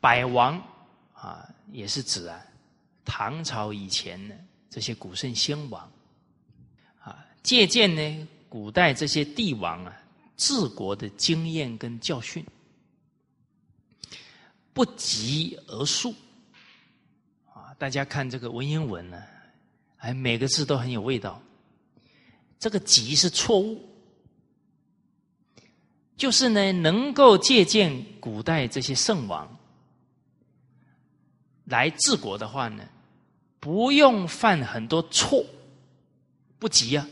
[0.00, 0.56] 百王
[1.12, 2.40] 啊，也是指啊，
[3.04, 4.34] 唐朝以前呢。
[4.70, 5.90] 这些古圣先王
[7.00, 9.96] 啊，借鉴呢古代这些帝王啊
[10.36, 12.44] 治国的经验跟教训，
[14.72, 16.14] 不疾而速
[17.52, 17.74] 啊！
[17.78, 19.22] 大家看这个文言文呢，
[19.98, 21.40] 哎，每个字都很有味道。
[22.58, 23.88] 这个“急”是错误，
[26.16, 29.58] 就是呢，能够借鉴古代这些圣王
[31.64, 32.88] 来治国的话呢。
[33.60, 35.44] 不用犯很多错，
[36.60, 37.04] 不急啊，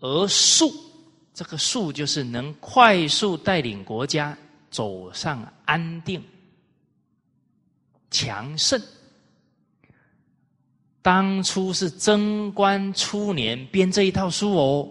[0.00, 0.72] 而速，
[1.34, 4.36] 这个速就是能快速带领国家
[4.70, 6.22] 走上安定、
[8.10, 8.80] 强盛。
[11.02, 14.88] 当初是贞观初年编这一套书哦，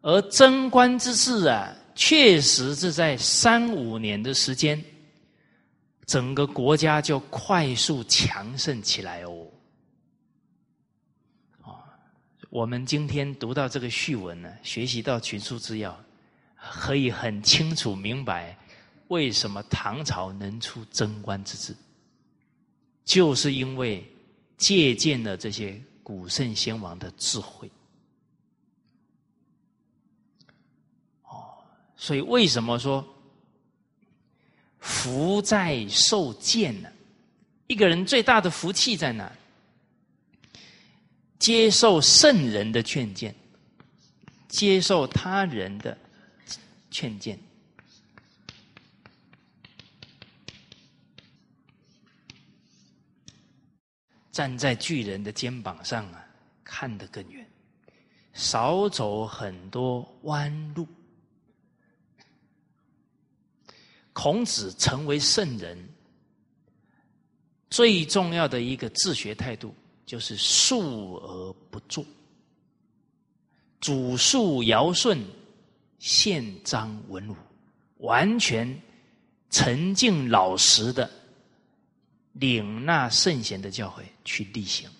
[0.00, 4.82] 而贞观之治啊，确实是在三五年的时间。
[6.06, 9.46] 整个国家就快速强盛起来哦！
[12.50, 15.96] 我们今天读到这个序文呢，学习到群书之要，
[16.56, 18.58] 可以很清楚明白
[19.06, 21.76] 为什么唐朝能出贞观之治，
[23.04, 24.04] 就是因为
[24.56, 27.70] 借鉴了这些古圣先王的智慧。
[31.22, 31.54] 哦，
[31.94, 33.06] 所以为什么说？
[34.80, 36.90] 福在受见呢，
[37.68, 39.30] 一个人最大的福气在哪？
[41.40, 43.34] 接受圣人的劝谏，
[44.46, 45.96] 接受他人的
[46.90, 47.38] 劝谏，
[54.30, 56.22] 站在巨人的肩膀上啊，
[56.62, 57.48] 看得更远，
[58.34, 60.86] 少走很多弯路。
[64.12, 65.88] 孔子成为圣人，
[67.70, 69.74] 最重要的一个治学态度
[70.10, 72.04] 就是述而不作，
[73.80, 75.16] 主述尧舜，
[76.00, 77.36] 宪章文武，
[77.98, 78.76] 完全
[79.50, 81.08] 沉静老实的
[82.32, 84.90] 领纳圣贤的教诲去例行，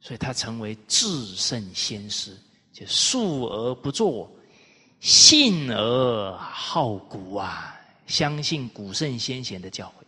[0.00, 2.38] 所以他成为至圣先师，
[2.72, 4.30] 就述而不作。
[5.00, 7.74] 信而好古啊，
[8.06, 10.03] 相信古圣先贤的教诲，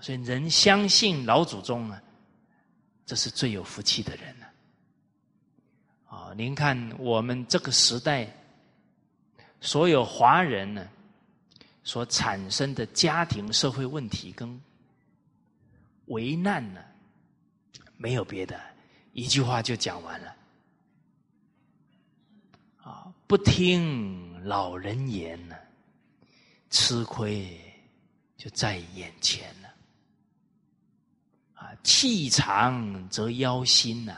[0.00, 2.02] 所以人相信老祖宗啊，
[3.04, 4.46] 这是最有福气的人了
[6.08, 6.32] 啊！
[6.34, 8.28] 您看我们这个时代，
[9.60, 10.88] 所有华人呢
[11.84, 14.60] 所产生的家庭社会问题跟
[16.06, 16.80] 危难呢，
[17.96, 18.58] 没有别的，
[19.12, 20.36] 一句话就讲完了。
[23.26, 25.54] 不听老人言呢，
[26.68, 27.60] 吃亏
[28.36, 29.69] 就在眼前了。
[31.60, 34.16] 啊，气长则腰心呐，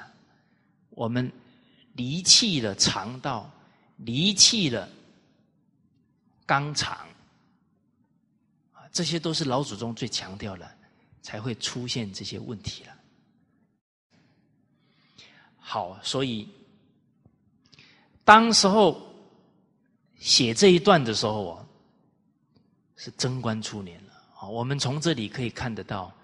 [0.90, 1.28] 我们
[1.94, 3.50] 离弃了肠道，
[3.96, 4.88] 离弃了
[6.46, 6.96] 肛肠，
[8.72, 10.70] 啊，这些都是老祖宗最强调的，
[11.20, 12.96] 才会出现这些问题了。
[15.58, 16.48] 好，所以。
[18.24, 19.02] 当时候，
[20.20, 21.66] 写这一段的时候啊，
[22.94, 24.46] 是贞观初年了啊。
[24.46, 26.14] 我们从这里可以看得到，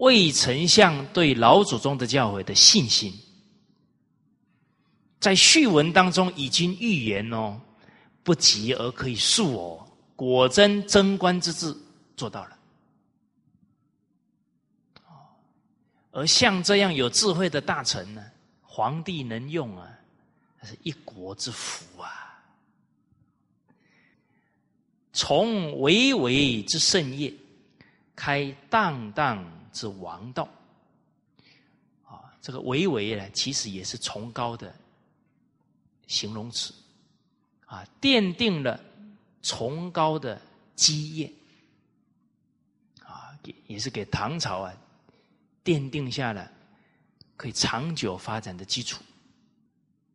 [0.00, 3.12] 魏丞相对老祖宗的教诲的信心，
[5.20, 7.60] 在序文当中已经预言哦，
[8.22, 9.86] 不急而可以速哦，
[10.16, 11.76] 果真贞观之治
[12.16, 12.56] 做到了。
[16.12, 18.24] 而像这样有智慧的大臣呢，
[18.62, 19.86] 皇帝能用啊，
[20.60, 22.42] 那是一国之福啊！
[25.12, 27.32] 从巍巍之盛业，
[28.16, 30.48] 开荡荡之王道。
[32.04, 34.74] 啊，这个巍巍呢，其实也是崇高的
[36.06, 36.74] 形容词，
[37.66, 38.80] 啊，奠定了
[39.42, 40.40] 崇高的
[40.74, 41.32] 基业，
[43.04, 44.74] 啊，也也是给唐朝啊。
[45.62, 46.50] 奠定下了
[47.36, 49.04] 可以长久发展的基础，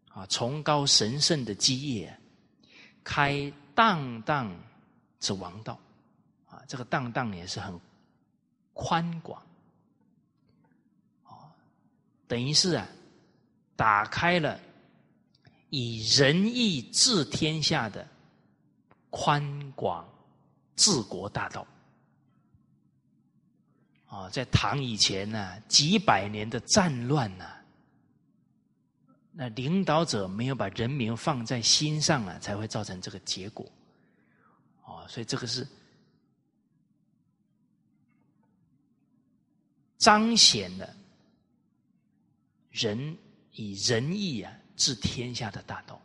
[0.09, 2.19] 啊，崇高神圣的基业，
[3.03, 4.53] 开荡荡
[5.19, 5.79] 之王道，
[6.47, 7.79] 啊，这个荡荡也是很
[8.77, 9.41] 宽广，
[11.23, 11.49] 哦，
[12.27, 12.85] 等于是啊，
[13.77, 14.59] 打开了
[15.69, 18.05] 以仁义治天下的
[19.09, 20.05] 宽广
[20.75, 21.65] 治国大道。
[24.07, 27.45] 啊，在唐以前呢，几百年的战乱呢，
[29.31, 33.65] 那领导者没有把人民放在心上啊，才会造成这个结果。
[34.85, 35.67] 啊，所以这个是
[40.05, 40.87] 彰显了
[42.69, 43.17] 人
[43.53, 45.99] 以仁义啊治天下的大道。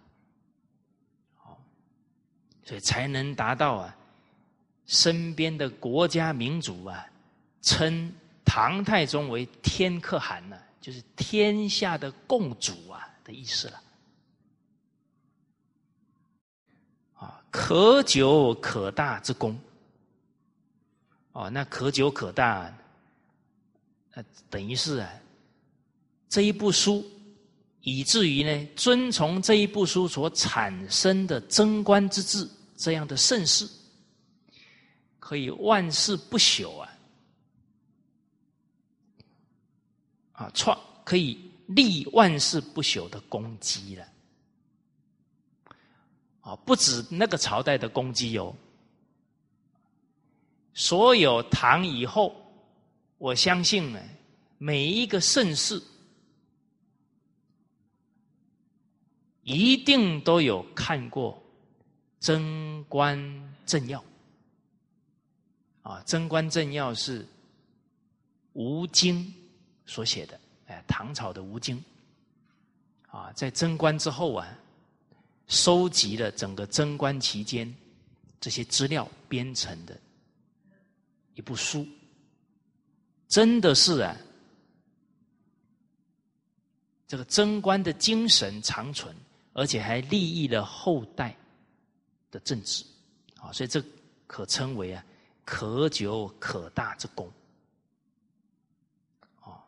[1.37, 1.61] 好，
[2.65, 3.95] 所以才能达到啊，
[4.87, 7.07] 身边的国家民族啊。
[7.61, 8.11] 称
[8.43, 13.83] 唐太宗为天可汗呢，就是天下的共主啊的意思了。
[17.17, 19.61] 啊，可久可大之功。
[21.33, 22.75] 哦，那可久可大，
[24.49, 25.11] 等于是啊，
[26.29, 27.05] 这一部书，
[27.83, 33.69] 以至于呢，遵从这一部书所产生的贞观之治这样的盛世，
[35.19, 36.89] 可以万世不朽啊。
[40.33, 44.09] 啊，创可以立万世不朽的功绩了。
[46.41, 48.57] 啊，不止那个朝代的功绩哦，
[50.73, 52.35] 所有唐以后，
[53.21, 54.01] 我相信呢，
[54.57, 55.79] 每一个盛世
[59.43, 61.35] 一定都有看过
[62.25, 63.19] 《贞观
[63.67, 64.01] 政要》。
[65.83, 67.27] 啊，《贞观政要》是
[68.55, 69.31] 吴京。
[69.87, 71.83] 所写的，哎，唐朝的吴京，
[73.09, 74.47] 啊，在贞观之后啊，
[75.49, 77.75] 收集了整个贞观期间
[78.41, 79.99] 这些资料编成的
[81.35, 81.85] 一部书，
[83.31, 84.15] 真的是啊，
[87.07, 89.15] 这个贞观的精神长存，
[89.53, 91.35] 而且还利益了后代
[92.33, 92.85] 的政治，
[93.39, 93.81] 啊，所以这
[94.27, 95.05] 可称为啊
[95.45, 97.33] 可久可大之功
[99.41, 99.63] 啊。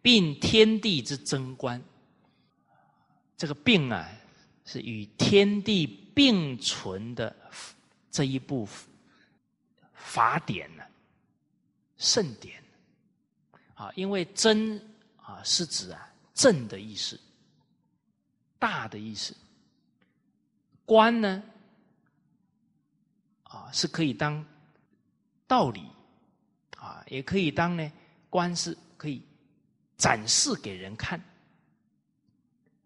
[0.00, 1.82] 并天地之贞观，
[3.36, 4.08] 这个并啊，
[4.64, 5.84] 是与天地
[6.14, 7.34] 并存的
[8.08, 8.68] 这一部
[9.94, 10.84] 法典呢，
[12.02, 12.62] 圣典。
[13.74, 14.76] 啊，因为真
[15.16, 17.18] 啊是指啊正的意思，
[18.58, 19.34] 大的意思，
[20.84, 21.42] 观呢
[23.44, 24.44] 啊是可以当
[25.46, 25.86] 道理
[26.76, 27.92] 啊，也可以当呢
[28.28, 29.22] 观是可以。
[29.98, 31.16] 展示给人看，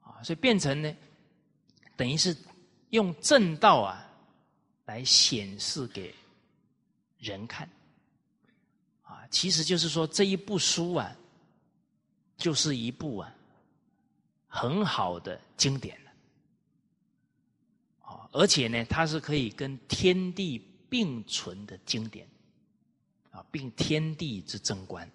[0.03, 0.95] 啊，所以变成呢，
[1.97, 2.37] 等于是
[2.91, 4.07] 用正道啊
[4.85, 6.15] 来显示给
[7.17, 7.67] 人看，
[9.37, 11.15] 其实就是说这一部书啊，
[12.39, 13.31] 就是一部啊
[14.49, 16.11] 很好的经典了，
[18.33, 20.59] 而且呢，它是可以跟天地
[20.89, 22.27] 并存的经典，
[23.31, 25.07] 啊，并天地之贞观。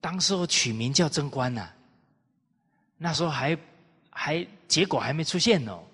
[0.00, 1.70] 当时候取名叫贞观呐，
[2.96, 3.54] 那时候还
[4.08, 5.84] 还结果还没出现哦，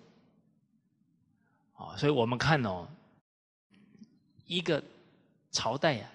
[1.75, 2.87] 哦，所以我们看哦，
[4.47, 4.81] 一个
[5.51, 6.09] 朝代呀，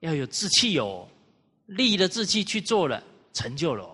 [0.00, 1.08] 要有志气哦，
[1.66, 3.84] 立了志气去做了，成就了，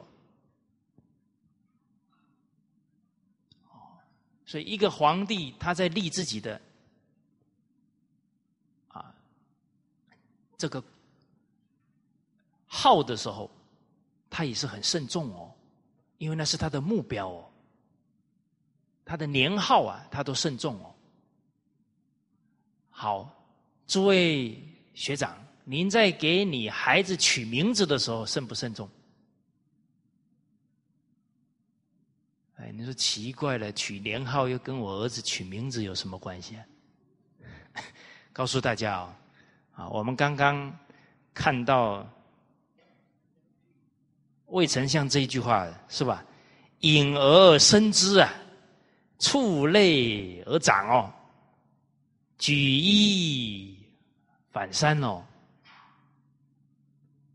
[3.70, 3.78] 哦，
[4.44, 6.60] 所以一个皇帝他在立自己的
[8.88, 9.14] 啊
[10.58, 10.82] 这个。
[12.68, 13.50] 号的时候，
[14.28, 15.50] 他也是很慎重哦，
[16.18, 17.50] 因为那是他的目标哦。
[19.02, 20.94] 他的年号啊，他都慎重哦。
[22.90, 23.32] 好，
[23.86, 24.60] 诸位
[24.94, 28.88] 学长，您在给你孩子取名字的时候慎不慎重？
[32.54, 36.64] 哎，你说奇怪了，取年号又跟我儿子取名字有什么关系啊？
[38.32, 39.18] 告诉大家啊，
[39.74, 40.72] 啊，我们刚刚
[41.34, 42.08] 看到
[44.46, 46.24] 魏丞相这一句话是吧？
[46.82, 48.32] 隐而生之啊，
[49.18, 51.12] 触类而长哦，
[52.38, 53.76] 举一
[54.52, 55.25] 反三哦。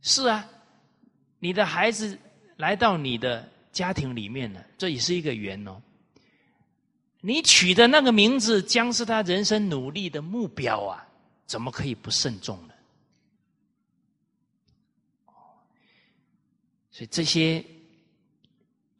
[0.02, 0.50] 是啊，
[1.40, 2.18] 你的孩子
[2.58, 3.50] 来到你的。
[3.72, 5.82] 家庭里面呢，这也是一个缘哦。
[7.22, 11.08] 你取的那个名字将是他人生努力的目标啊，
[11.48, 12.74] 怎么可以不慎重呢？
[16.92, 17.66] 所以这些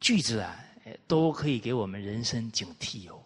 [0.00, 0.58] 句子啊，
[1.06, 3.22] 都可以给我们人生警惕哦。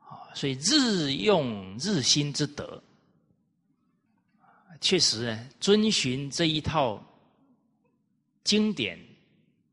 [0.00, 2.82] 啊，所以日用日新之德，
[4.80, 7.04] 确实啊遵循这一套。
[8.42, 8.98] 经典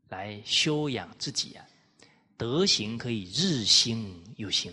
[0.10, 1.66] 来修养自己啊，
[2.36, 4.72] 德行可以日新又新。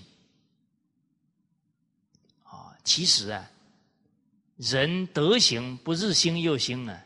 [2.42, 3.48] 啊，其实啊，
[4.56, 7.00] 人德行不日新又新呢，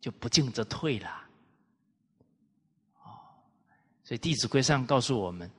[0.00, 1.08] 就不进则退了。
[3.02, 3.34] 啊，
[4.04, 5.50] 所以《弟子规》上告诉我们，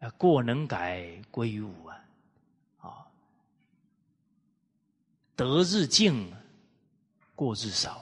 [0.00, 2.04] 啊，过能改归于无啊。
[2.80, 3.06] 啊
[5.36, 6.30] 得日进，
[7.34, 7.92] 过日少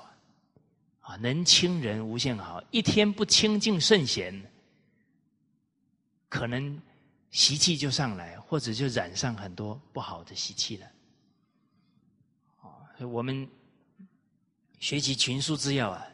[1.03, 1.13] 啊！
[1.13, 4.43] 啊，能亲人无限好，一天不亲近圣贤，
[6.29, 6.81] 可能
[7.31, 10.87] 习气就上来，或者就染上很多不好的习气了。
[12.61, 13.49] 啊，我们
[14.81, 16.07] 学习群书之要啊，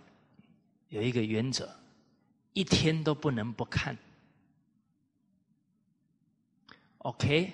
[0.89, 1.75] 有一个原则，
[2.53, 3.97] 一天都不能不看。
[7.05, 7.53] OK。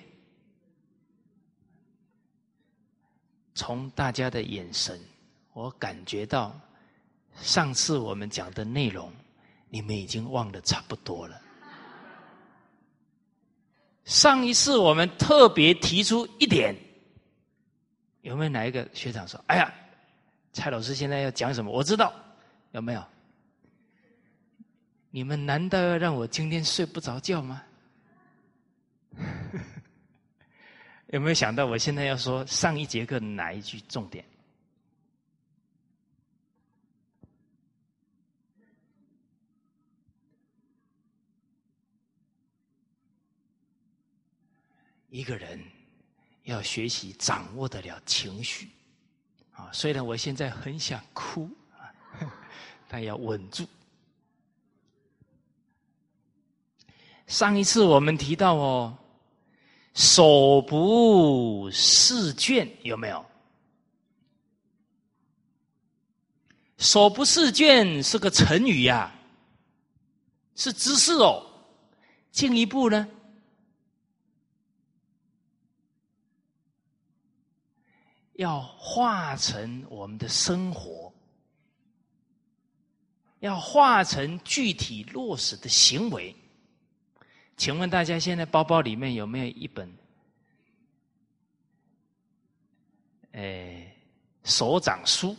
[3.53, 4.99] 从大家的眼神，
[5.53, 6.57] 我感觉到
[7.41, 9.11] 上次我们讲的内容，
[9.69, 11.39] 你们已经忘得差不多了。
[14.05, 16.75] 上一次我们特别提出一点，
[18.21, 19.71] 有没有哪一个学长说：“哎呀，
[20.53, 22.13] 蔡老师现在要讲什么？”我知道，
[22.71, 23.03] 有没有？
[25.11, 27.61] 你们难道要让我今天睡不着觉吗？
[31.11, 34.25] 有没有想到，我现在要说上一节课哪一句重点？
[45.09, 45.61] 一个人
[46.43, 48.69] 要学习掌握得了情绪
[49.51, 49.69] 啊！
[49.73, 51.49] 虽然我现在很想哭，
[52.87, 53.67] 但要稳住。
[57.27, 58.97] 上一次我们提到哦。
[59.93, 63.25] 手不释卷有没有？
[66.77, 69.13] 手不释卷是个成语呀，
[70.55, 71.45] 是知识哦。
[72.31, 73.07] 进一步呢，
[78.33, 81.13] 要化成我们的生活，
[83.41, 86.35] 要化成具体落实的行为。
[87.57, 89.91] 请问大家现在包包里面有没有一本，
[93.33, 93.95] 哎，
[94.43, 95.35] 手掌书？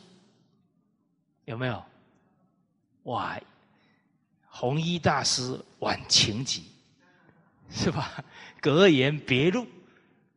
[1.45, 1.85] 有没有？
[3.05, 3.37] 哇，
[4.47, 6.65] 弘一大师晚晴集，
[7.71, 8.25] 是吧？
[8.61, 9.67] 格言别录，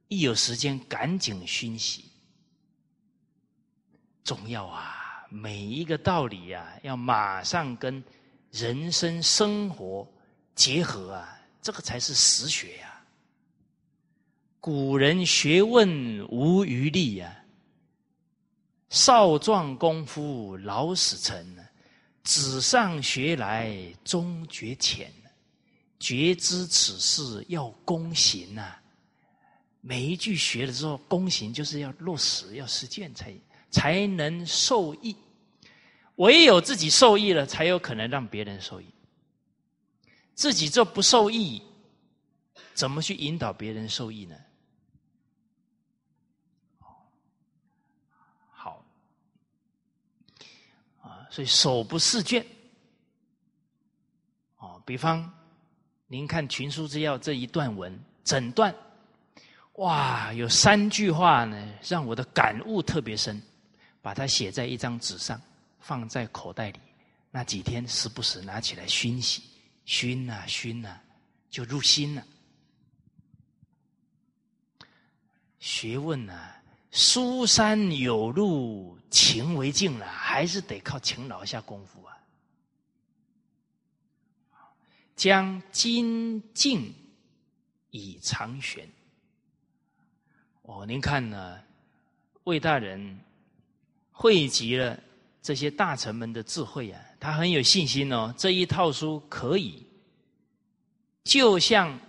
[0.08, 2.06] 一有时间赶紧熏习。
[4.24, 5.28] 重要啊！
[5.30, 8.04] 每一个道理呀，要马上跟
[8.50, 10.08] 人生生活
[10.56, 11.35] 结合啊。
[11.66, 13.02] 这个才是实学呀！
[14.60, 17.44] 古人学问无余力呀，
[18.92, 21.44] 少壮功夫老死成，
[22.24, 25.12] 纸上学来终觉浅，
[26.00, 28.76] 觉知此事要躬行呐。
[29.82, 33.34] 每一句学了之后，躬行就是要落实，要实践，才
[33.72, 35.16] 才能受益。
[36.18, 38.86] 唯有自己受益了，才有可能让别人受益。
[40.36, 41.62] 自己这不受益，
[42.74, 44.36] 怎么去引导别人受益呢？
[48.52, 48.86] 好，
[51.02, 52.46] 啊，所以手不释卷，
[54.58, 55.34] 哦，比方
[56.08, 58.76] 您看《群书之要》这一段文，整段，
[59.76, 63.42] 哇，有三句话呢，让我的感悟特别深，
[64.02, 65.42] 把它写在一张纸上，
[65.80, 66.80] 放在口袋里，
[67.32, 69.42] 那几天时不时拿起来熏洗，
[69.86, 71.02] 熏啊熏啊，
[71.50, 72.26] 就入心了。
[75.60, 76.62] 学问啊，
[76.92, 82.18] 书山有路勤为径啊，还是得靠勤劳下功夫啊。
[85.16, 86.94] 将精进
[87.92, 88.90] 以长玄。
[90.64, 91.62] 哦，您看呢？
[92.44, 93.20] 魏大人
[94.12, 95.00] 汇集了
[95.42, 98.32] 这些大臣们的智慧啊，他很有信心哦。
[98.38, 99.84] 这一套书可以，
[101.24, 102.00] 就像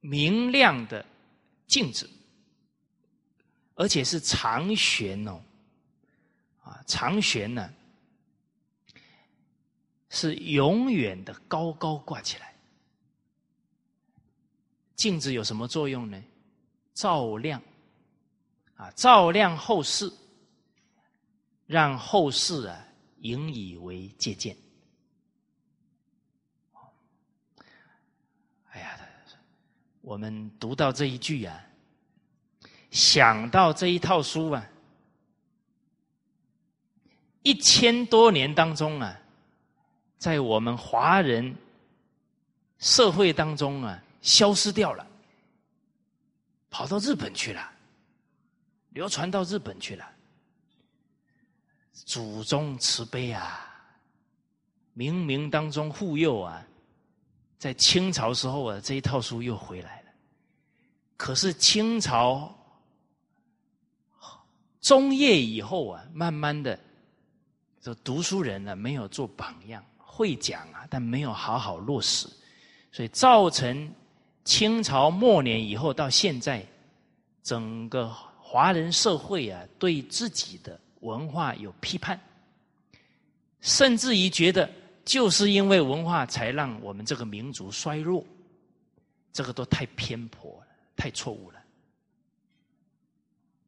[0.00, 1.04] 明亮的
[1.66, 2.08] 镜子。
[3.74, 5.40] 而且是长悬哦，
[6.62, 7.72] 啊，长悬呢，
[10.10, 12.54] 是永远的高高挂起来。
[14.96, 16.22] 镜子有什么作用呢？
[16.92, 17.62] 照亮，
[18.76, 20.12] 啊，照亮后世，
[21.66, 22.86] 让后世啊
[23.20, 24.56] 引以为借鉴。
[28.70, 28.98] 哎呀，
[30.00, 31.66] 我们读到这一句啊。
[32.90, 34.68] 想到这一套书啊，
[37.44, 39.16] 一千多年当中啊，
[40.18, 41.54] 在我们华人
[42.78, 45.06] 社会当中啊，消失掉了，
[46.68, 47.72] 跑到日本去了，
[48.88, 50.12] 流传到日本去了。
[52.04, 53.68] 祖宗慈悲啊，
[54.96, 56.66] 冥冥当中护佑啊，
[57.58, 60.08] 在清朝时候啊，这一套书又回来了。
[61.16, 62.56] 可是清朝。
[64.80, 66.80] 中叶以后啊，慢慢的，
[67.82, 72.26] 这读书人呢没有做榜样，会讲啊，但没有好好落实，
[72.90, 73.92] 所以造成
[74.42, 76.66] 清朝末年以后到现在，
[77.42, 78.08] 整个
[78.40, 82.18] 华人社会啊，对自己的文化有批判，
[83.60, 84.70] 甚至于觉得
[85.04, 88.24] 就是因为文化才让我们这个民族衰弱，
[89.32, 91.62] 这个都太偏颇了，太错误了。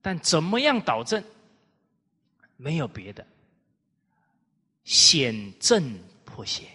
[0.01, 1.22] 但怎么样导正？
[2.57, 3.26] 没有别的，
[4.85, 6.68] 显正破邪，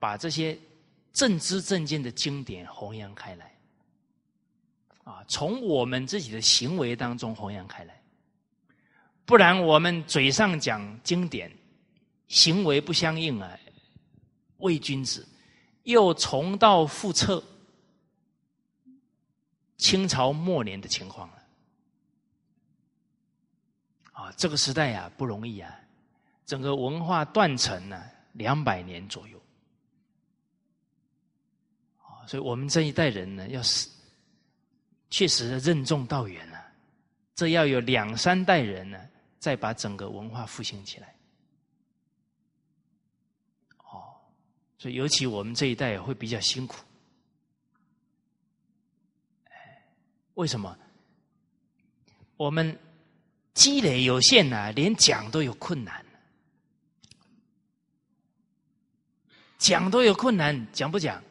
[0.00, 0.58] 把这些
[1.12, 3.54] 正知正见的经典弘扬开来，
[5.04, 8.02] 啊，从我们自己的行为当中弘扬开来，
[9.26, 11.50] 不然我们嘴上讲经典，
[12.28, 13.58] 行为不相应啊，
[14.58, 15.26] 伪君子，
[15.84, 17.42] 又重蹈覆辙，
[19.78, 21.34] 清朝末年的情况了。
[24.12, 25.74] 啊，这个时代呀不容易啊，
[26.44, 28.02] 整个文化断层呢
[28.32, 29.40] 两百年左右，
[31.98, 33.88] 啊，所以我们这一代人呢，要是
[35.10, 36.62] 确实任重道远啊，
[37.34, 38.98] 这要有两三代人呢，
[39.44, 41.14] 再把整个文化复兴起来。
[43.76, 44.16] 哦，
[44.78, 46.78] 所以尤其我们这一代会比较辛苦，
[50.32, 50.78] 为什么？
[52.38, 52.78] 我们。
[53.54, 56.04] 积累有限呐，连讲都有困难。
[59.58, 61.22] 讲都有困难，讲不讲？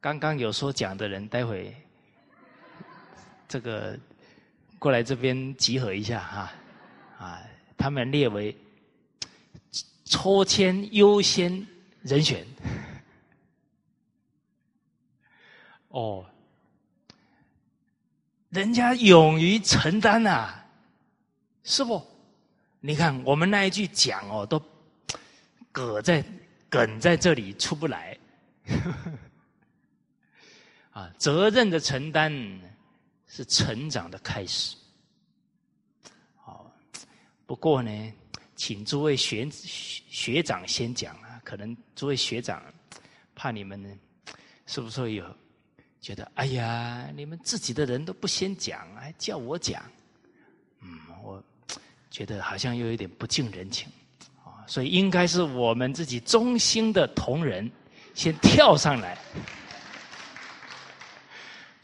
[0.00, 1.72] 刚刚有说讲的人，待会
[3.50, 3.98] 这个
[4.78, 6.52] 过来这边集合一下哈，
[7.18, 7.42] 啊，
[7.76, 8.56] 他们列为
[10.04, 11.66] 抽签优先
[12.02, 12.46] 人选。
[15.88, 16.24] 哦。
[18.50, 20.54] 人家勇于承担呐，
[21.64, 22.00] 是不？
[22.78, 24.62] 你看我们那一句讲哦，都
[25.72, 26.24] 搁在
[26.68, 28.16] 梗在这里出不来。
[30.90, 32.32] 啊，责任的承担
[33.32, 34.76] 是成长的开始。
[36.34, 36.68] 好，
[37.46, 38.12] 不过呢，
[38.56, 42.60] 请诸位学学长先讲啊，可能诸位学长
[43.36, 43.88] 怕你们呢，
[44.66, 45.24] 是不是有？
[46.00, 49.80] 觉得哎呀，你们自己的人都不先讲，还叫我讲，
[50.80, 51.40] 嗯，我
[52.10, 53.86] 觉得好像又有点不近人情
[54.42, 57.70] 啊，所以应该是我们自己中心的同仁
[58.14, 59.16] 先跳上来。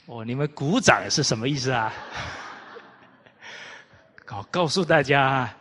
[0.07, 1.93] 哦，你们鼓掌是什么意思啊？
[4.25, 5.53] 告告诉大家，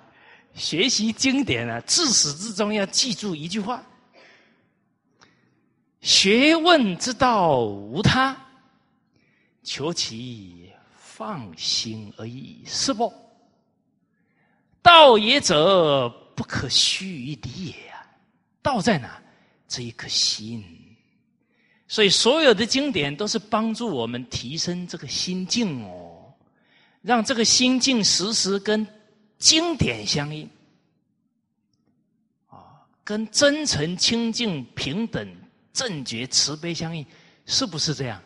[0.54, 3.84] 学习经典啊，自始至终要记住一句话：
[6.02, 8.38] 学问之道无他。
[9.64, 13.12] 求其放心而已，是不？
[14.84, 18.06] 道也者，不可虚于理也啊！
[18.62, 19.20] 道在哪？
[19.68, 20.64] 这一颗心。
[21.96, 26.26] 所以，所有的经典都是帮助我们提升这个心境哦。
[27.02, 28.86] 让这个心境时时跟
[29.38, 30.46] 经典相应，
[32.50, 35.26] 啊，跟真诚、清净、平等、
[35.72, 37.06] 正觉、慈悲相应，
[37.46, 38.22] 是不是这样？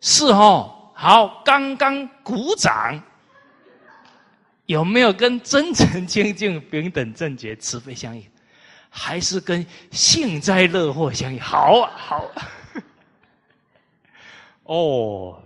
[0.00, 0.92] 是哦。
[0.94, 3.02] 好，刚刚鼓掌，
[4.66, 8.24] 有没有跟真诚、清净、平等、正觉、慈悲相应？
[8.88, 11.40] 还是跟幸灾乐祸相应？
[11.40, 12.24] 好啊，好。
[14.66, 15.42] 哦，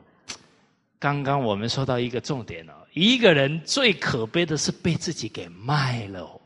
[0.99, 6.41] 刚刚我们说到一个重点哦，一个人最可悲的是被自己给卖了。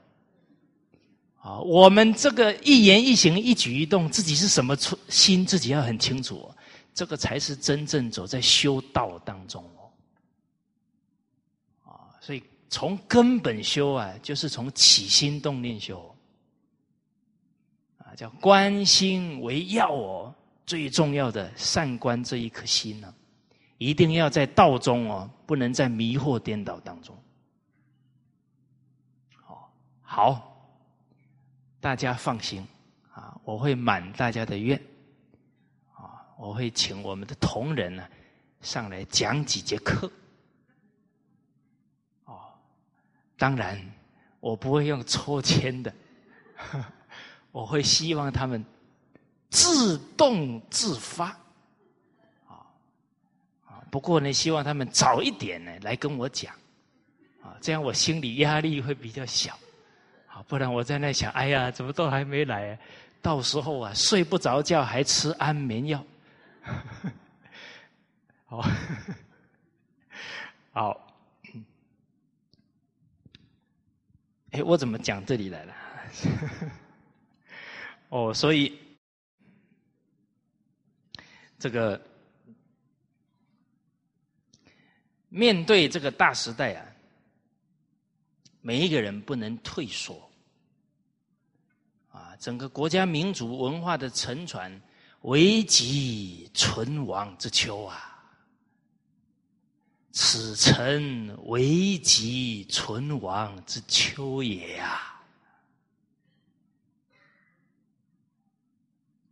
[1.41, 6.51] 啊，我们这个一言一行、一举一动，自己是什么出心，自己要很清楚。
[6.95, 9.91] 这个才是真正走在修道当中哦，
[11.91, 16.15] 啊，所以从根本修啊，就是从起心动念修，
[17.99, 20.35] 啊，叫观心为要哦，
[20.67, 23.15] 最重要的善观这一颗心呢，
[23.79, 27.17] 一定要在道中哦，不能在迷惑颠倒当中。
[29.35, 29.71] 好，
[30.03, 30.79] 好，
[31.81, 32.67] 大家放心
[33.13, 34.81] 啊，我会满大家的愿
[35.93, 36.25] 啊。
[36.39, 38.09] 我会请我们的同仁呢
[38.61, 40.11] 上来讲几节课。
[42.25, 42.53] 哦，
[43.37, 43.79] 当然
[44.41, 45.93] 我不会用抽签的，
[47.53, 48.65] 我会希望他们
[49.55, 51.27] 自动自发。
[52.49, 52.67] 啊
[53.65, 56.53] 啊，不过呢，希望他们早一点呢来跟我讲，
[57.41, 59.57] 啊，这样我心理压力会比较小。
[60.27, 62.77] 啊，不然我在那想，哎呀，怎么都还没来？
[63.23, 66.05] 到时候啊，睡不着觉，还吃安眠药。
[68.45, 68.61] 好，
[70.75, 71.15] 好，
[74.51, 75.75] 哎，我怎么讲这里来了？
[78.11, 78.79] 哦，所以
[81.65, 81.99] 这个
[85.31, 86.87] 面对这个大时代啊，
[88.61, 90.31] 每一个人不能退缩
[92.13, 94.79] 啊，整个国家民族文化的沉船。
[95.23, 98.23] 危急存亡之秋啊！
[100.13, 105.14] 此诚危急存亡之秋也啊！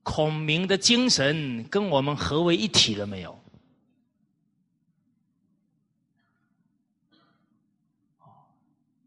[0.03, 3.39] 孔明的精神跟我们合为一体了没有？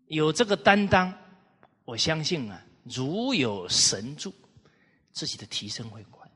[0.07, 1.11] 有这个担当，
[1.83, 4.31] 我相信啊，如有神助，
[5.11, 6.29] 自己的提升会快。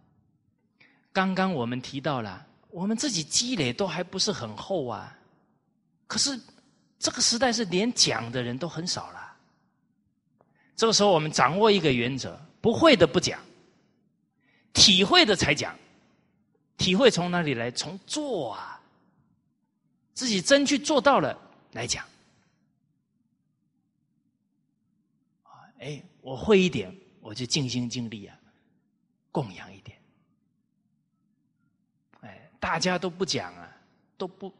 [1.13, 5.15] 刚刚我们提到了，我们自己积累都还不是很厚啊，
[6.07, 6.37] 可是
[6.97, 9.37] 这个时代是连讲的人都很少了。
[10.75, 13.39] 这个时候，我们掌握一个原则：不会的不讲，
[14.79, 15.77] 体会的才讲。
[16.77, 17.69] 体会从哪里来？
[17.69, 18.81] 从做啊，
[20.13, 21.37] 自己真去做到了
[21.73, 22.05] 来讲。
[25.43, 28.39] 啊，哎，我会一点，我就尽心尽力啊，
[29.29, 29.99] 供养一点。
[32.21, 33.77] 哎大家都不讲啊，
[34.17, 34.53] 都不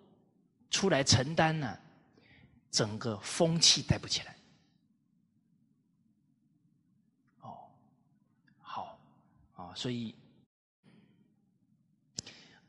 [0.69, 1.79] 出来承担呢，
[2.69, 4.35] 整个风气带不起来。
[7.39, 7.57] 哦，
[8.61, 8.99] 好
[9.55, 10.13] 啊，所以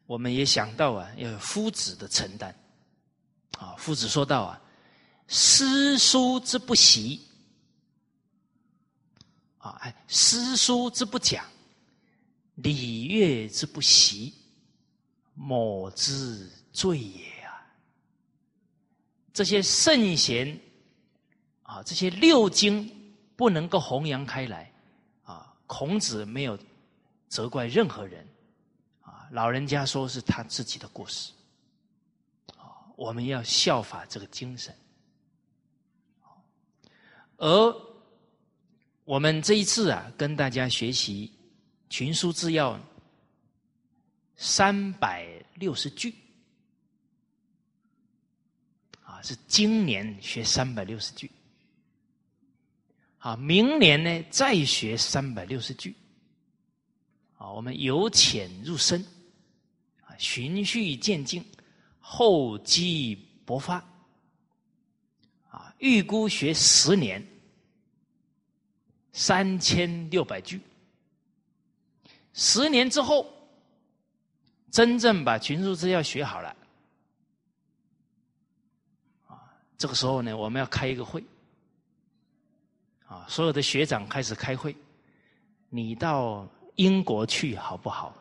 [0.06, 2.54] 我们也想到啊，要有夫子的承担。
[3.58, 4.62] 啊，夫子说到啊，
[5.26, 7.20] 诗书之不习，
[9.58, 11.44] 啊，哎，诗书之不讲，
[12.54, 14.32] 礼乐之不习。
[15.34, 17.66] 莫之罪也啊！
[19.32, 20.56] 这些圣贤
[21.62, 22.88] 啊，这些六经
[23.34, 24.72] 不能够弘扬开来
[25.24, 25.52] 啊。
[25.66, 26.58] 孔子没有
[27.30, 28.28] 责怪任何人
[29.00, 31.32] 啊，老人家说是他自己的故事
[32.58, 32.84] 啊。
[32.94, 34.76] 我们要效法这个精神，
[37.38, 37.76] 而
[39.04, 41.32] 我们这一次啊，跟大家学习
[41.92, 42.74] 《群书治要》。
[44.42, 46.14] 三百六十句
[49.04, 51.30] 啊，是今年学三百六十句，
[53.18, 55.94] 啊，明年呢再学三百六十句，
[57.52, 59.04] 我们由浅入深，
[60.04, 61.44] 啊，循序渐进，
[61.98, 63.76] 厚积薄发，
[65.48, 67.26] 啊，预估学十年，
[69.12, 70.60] 三千六百句，
[72.32, 73.26] 十年之后。
[74.72, 76.56] 真正把群书之要学好了，
[79.26, 81.24] 啊，这个时候呢，我们要开一个会，
[83.04, 84.76] 啊，所有的学长开始开会，
[85.70, 88.14] 你到英国去好不好？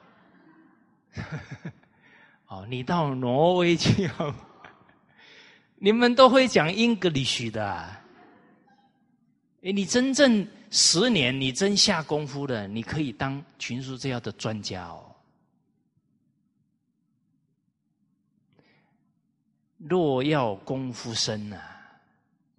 [2.48, 4.34] 哦，你到挪威去好？
[5.76, 7.64] 你们都会讲 English 的，
[9.64, 15.06] 哎，你真正十年，你真下功夫的，你可以当群书这样的专家哦。
[19.78, 21.62] 若要功夫深啊，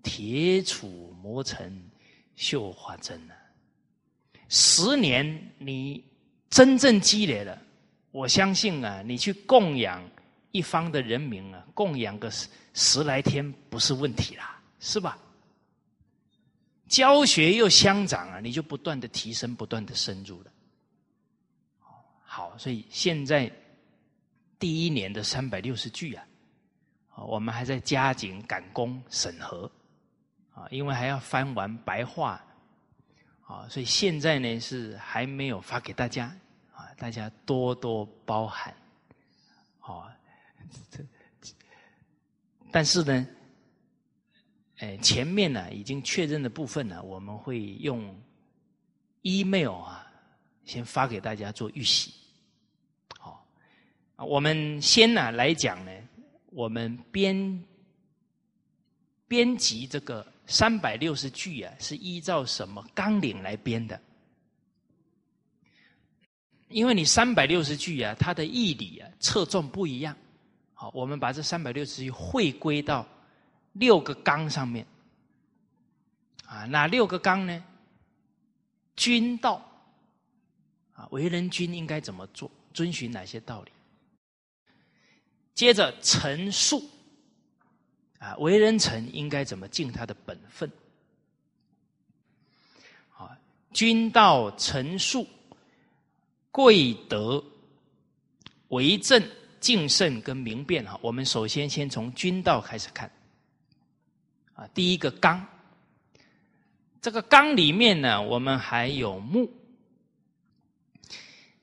[0.02, 1.90] 铁杵磨成
[2.36, 3.36] 绣花针啊。
[4.52, 6.04] 十年你
[6.48, 7.56] 真正积累了，
[8.10, 10.02] 我相信啊，你去供养
[10.50, 15.16] 一方的人民啊，供养个十十来天不是问题啦，是吧？
[16.88, 20.50] 教学又相长啊，你就不断的提升，不断的深入了。
[22.24, 23.48] 好，所以现在
[24.58, 26.24] 第一年的三百六十句啊，
[27.14, 29.70] 我们还在加紧赶工审核
[30.52, 32.44] 啊，因为还要翻完白话。
[33.50, 36.26] 啊，所以现在呢是还没有发给大家
[36.72, 38.72] 啊，大家多多包涵。
[39.80, 40.08] 哦，
[42.70, 43.26] 但是呢，
[44.76, 48.16] 哎，前面呢已经确认的部分呢，我们会用
[49.22, 50.06] email 啊，
[50.64, 52.14] 先发给大家做预习。
[53.18, 53.44] 好，
[54.14, 55.90] 我们先呢来讲呢，
[56.50, 57.64] 我们编
[59.26, 60.24] 编辑这个。
[60.50, 63.98] 三百六十句啊，是依照什么纲领来编的？
[66.68, 70.14] 因为你三百六十句啊，它的义理啊侧重不一样。
[70.74, 73.06] 好，我们把这三百六十句汇归到
[73.74, 74.84] 六个纲上面。
[76.46, 77.64] 啊，哪六个纲呢？
[78.96, 79.64] 君道
[80.94, 82.50] 啊，为人君应该怎么做？
[82.74, 83.70] 遵循哪些道理？
[85.54, 86.82] 接着陈述。
[88.20, 90.70] 啊，为人臣应该怎么尽他的本分？
[93.16, 93.36] 啊，
[93.72, 95.26] 君道臣术、
[96.50, 97.42] 贵德、
[98.68, 99.26] 为政、
[99.58, 101.00] 敬慎跟明辨哈。
[101.02, 103.10] 我们首先先从君道开始看。
[104.52, 105.42] 啊，第一个纲，
[107.00, 109.50] 这个纲里面呢，我们还有目。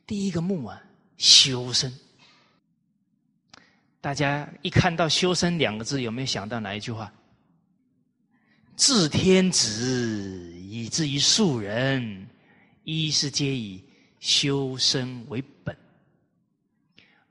[0.08, 0.82] 第一个目啊，
[1.18, 1.93] 修身。
[4.08, 7.12] 大家一看到“修身”两个字，有没有想到哪一句话
[8.78, 12.26] ？“治天子以至于庶人，
[12.86, 13.84] 一是皆以
[14.22, 15.76] 修身为本。”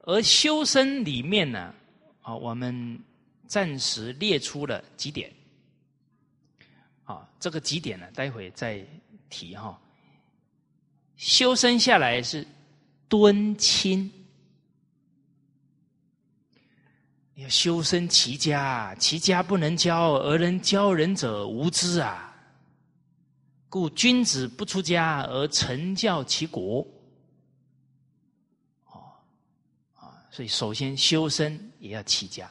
[0.05, 1.75] 而修身里面呢，
[2.21, 3.01] 啊，我们
[3.47, 5.33] 暂时列出了几点。
[7.05, 8.87] 啊，这个几点呢，待会再
[9.31, 9.81] 提哈。
[11.17, 12.47] 修身下来是
[13.09, 14.13] 敦亲。
[17.37, 22.35] 要修身齐家，齐家不能教，而能教人者无知啊！
[23.69, 26.81] 故君子不出家而成教其国。
[28.87, 29.13] 哦，
[29.97, 32.51] 啊，所以首先修身也要齐家。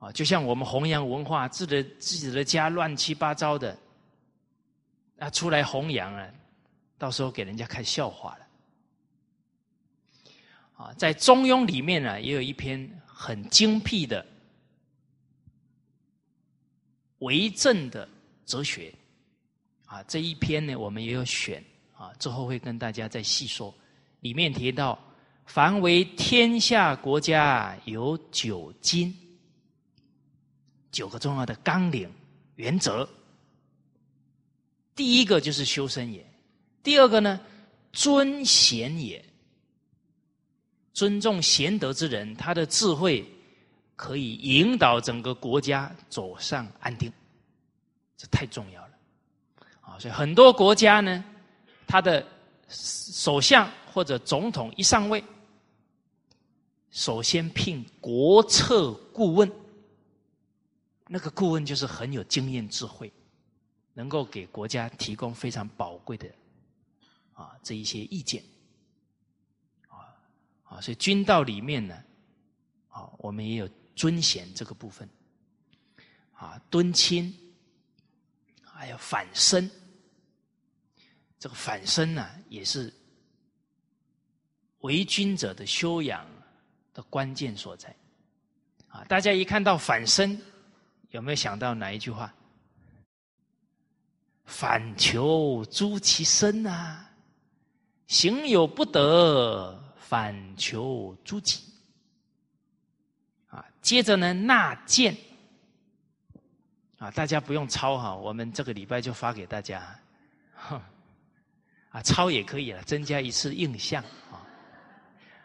[0.00, 3.78] 啊，就像我们弘扬文化，自的自己的家乱七八糟的，
[5.20, 6.28] 啊，出来弘扬啊，
[6.98, 8.46] 到时候给人家看笑话了。
[10.76, 12.97] 啊，在《中庸》里面呢，也有一篇。
[13.20, 14.24] 很精辟的
[17.18, 18.08] 为政的
[18.46, 18.94] 哲学
[19.86, 21.62] 啊，这一篇呢，我们也有选
[21.96, 23.74] 啊，之后会跟大家再细说。
[24.20, 24.96] 里面提到，
[25.46, 29.12] 凡为天下国家有九经，
[30.92, 32.08] 九个重要的纲领
[32.54, 33.08] 原则。
[34.94, 36.24] 第一个就是修身也，
[36.84, 37.40] 第二个呢，
[37.92, 39.24] 尊贤也。
[40.92, 43.24] 尊重贤德之人，他的智慧
[43.94, 47.12] 可以引导整个国家走上安定，
[48.16, 48.90] 这太重要了
[49.80, 49.98] 啊！
[49.98, 51.24] 所以很多国家呢，
[51.86, 52.26] 他的
[52.68, 55.22] 首相或者总统一上位，
[56.90, 59.50] 首先聘国策顾问，
[61.06, 63.12] 那个顾问就是很有经验、智慧，
[63.94, 66.28] 能够给国家提供非常宝贵的
[67.34, 68.42] 啊这一些意见。
[70.68, 71.94] 啊，所以君道里面呢，
[72.88, 75.08] 啊，我们也有尊贤这个部分，
[76.32, 77.34] 啊，敦亲，
[78.62, 79.70] 还有反身，
[81.38, 82.92] 这个反身呢，也是
[84.80, 86.26] 为君者的修养
[86.92, 87.94] 的关键所在。
[88.88, 90.40] 啊，大家一看到反身，
[91.10, 92.32] 有没有想到哪一句话？
[94.44, 97.10] 反求诸其身啊，
[98.06, 99.84] 行有不得。
[100.08, 101.62] 反求诸己，
[103.48, 105.14] 啊，接着呢纳谏，
[106.96, 110.00] 啊，大家不用抄哈，我们这个礼拜就发给大家，
[111.90, 114.02] 啊，抄也可以了，增加一次印象。
[114.32, 114.40] 啊，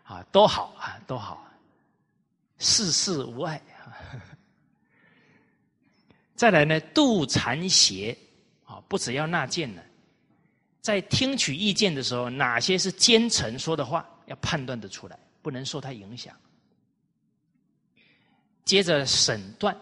[0.05, 1.45] 啊，都好啊，都好，
[2.57, 3.61] 事事无碍，
[6.35, 8.17] 再来呢，度禅邪。
[8.65, 9.81] 啊，不只要纳谏呢，
[10.79, 16.35] 在听取意见的时候，哪些是奸臣说的话，要判断的出来，不能受他影响。
[18.65, 19.75] 接着审断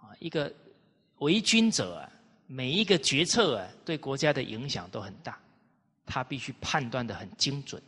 [0.00, 0.52] 啊，一个
[1.18, 2.08] 为君者啊，
[2.46, 5.36] 每一个决策啊，对国家的影响都很大，
[6.06, 7.82] 他必须判断的很精准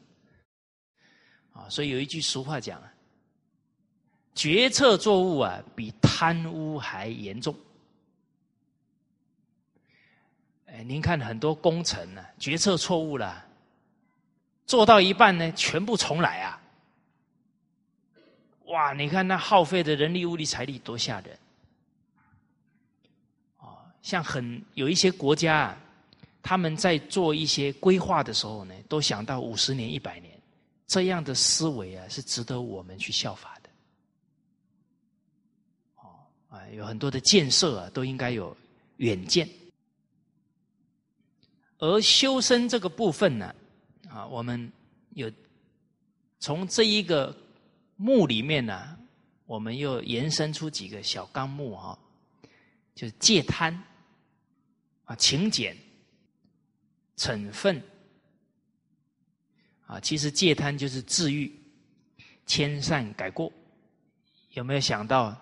[1.53, 1.69] 啊。
[1.69, 2.93] 所以有一句俗话讲啊。
[4.35, 7.57] 决策作物啊，比贪污还严重。
[10.67, 13.46] 哎，您看很多工程呢，决策错误了，
[14.67, 16.61] 做到一半呢，全部重来啊！
[18.67, 21.39] 哇，你看那耗费的人力、物力、财力多吓人！
[23.59, 25.79] 哦，像很有一些国家啊，
[26.43, 30.37] 他们在做一些规划的时候呢，都想到五十年、一百年，
[30.89, 33.71] 这样的思维啊，是值得我们去效法的。
[35.97, 36.11] 哦
[36.51, 36.67] 啊。
[36.73, 38.57] 有很多的建设啊，都应该有
[38.97, 39.49] 远见。
[41.79, 43.55] 而修身这个部分呢，
[44.17, 44.73] 啊我们
[45.11, 45.31] 有
[46.41, 47.37] 从这一个
[47.97, 48.99] 目里面呢，
[49.45, 51.99] 我们又延伸出几个小纲目哈，
[52.95, 53.79] 就是戒贪
[55.05, 55.77] 啊、勤俭、
[57.19, 57.83] 惩愤
[59.87, 60.01] 啊。
[60.01, 61.55] 其实戒贪就是治愈、
[62.47, 63.53] 迁善改过。
[64.53, 65.37] 有没有想到？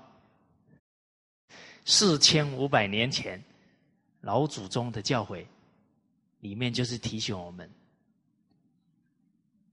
[1.84, 3.40] 四千五百年前，
[4.22, 5.44] 老祖宗的教诲
[6.40, 7.70] 里面就是提醒我们：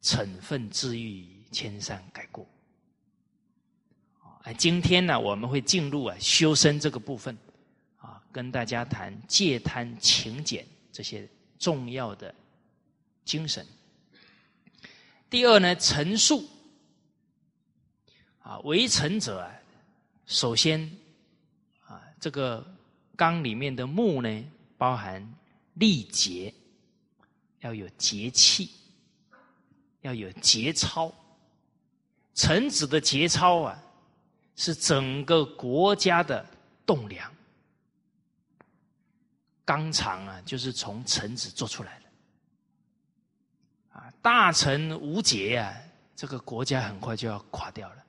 [0.02, 2.48] 惩愤治愈，千善改过。
[4.44, 7.38] 啊，今天呢，我们会进入啊修身这个部分，
[7.98, 11.28] 啊，跟大家谈戒贪勤俭这些
[11.60, 12.34] 重要的
[13.24, 13.66] 精神。
[15.30, 16.48] 第二呢，陈述
[18.42, 19.52] 啊，为臣者啊，
[20.26, 20.82] 首先
[21.86, 22.02] 啊。
[22.20, 22.64] 这个
[23.16, 24.46] 缸里面的木呢，
[24.78, 25.36] 包含
[25.76, 26.54] 力节，
[27.62, 28.70] 要有节气，
[30.02, 31.12] 要有节操。
[32.34, 33.78] 臣子的节操啊，
[34.56, 36.46] 是整个国家的
[36.86, 37.32] 栋梁。
[39.66, 44.00] 纲常啊，就是从臣子做出来的。
[44.00, 45.76] 啊，大臣无节呀，
[46.16, 48.04] 这个国家很快就要垮掉了。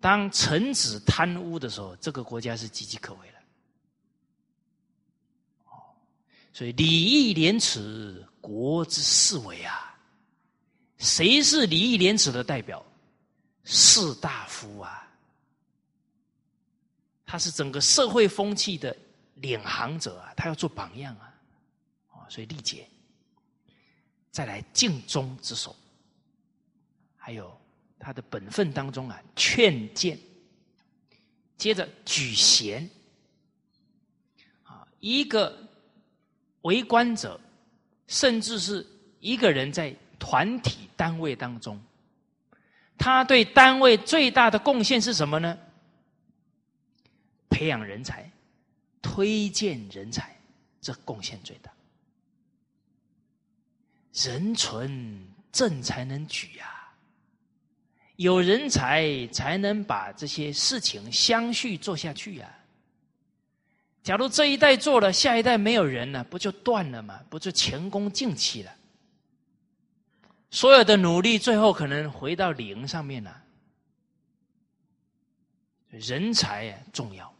[0.00, 3.38] 当臣子贪污的时候，这个国家是岌岌可危了。
[5.66, 5.72] 哦
[6.52, 9.85] 所以礼义廉耻，国之四维啊！
[10.98, 12.84] 谁是礼义廉耻的代表？
[13.64, 15.08] 士大夫啊！
[17.24, 18.96] 他是整个社会风气的
[19.34, 20.32] 领航者啊！
[20.36, 21.34] 他要做榜样啊！
[22.12, 22.88] 啊，所以礼节，
[24.30, 25.74] 再来敬忠之守，
[27.16, 27.56] 还有
[27.98, 30.18] 他的本分当中啊，劝谏，
[31.56, 32.88] 接着举贤
[34.62, 35.64] 啊，一个。
[36.62, 37.40] 为官者，
[38.08, 38.84] 甚至是
[39.20, 41.80] 一个人在团体单位当中，
[42.98, 45.56] 他对单位最大的贡献是什么呢？
[47.48, 48.30] 培养人才，
[49.00, 50.36] 推荐人才，
[50.80, 51.70] 这贡献最大。
[54.12, 56.88] 人存政才能举呀，
[58.16, 62.50] 有人才才能把这些事情相续做下去呀。
[64.02, 67.20] 假如这一代做了，下一代没有人了，不就断了吗？
[67.28, 68.72] 不就前功尽弃了？
[70.56, 73.42] 所有的努力最后可能回到零上面了。
[75.90, 77.30] 人才啊，重要，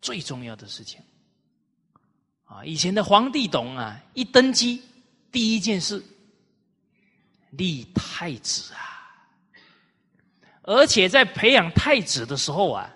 [0.00, 1.00] 最重要的事情
[2.44, 2.64] 啊！
[2.64, 4.80] 以前的皇帝懂啊，一登基
[5.32, 6.00] 第一件事
[7.50, 9.18] 立太子啊，
[10.62, 12.88] 而且在培养太子的时候啊。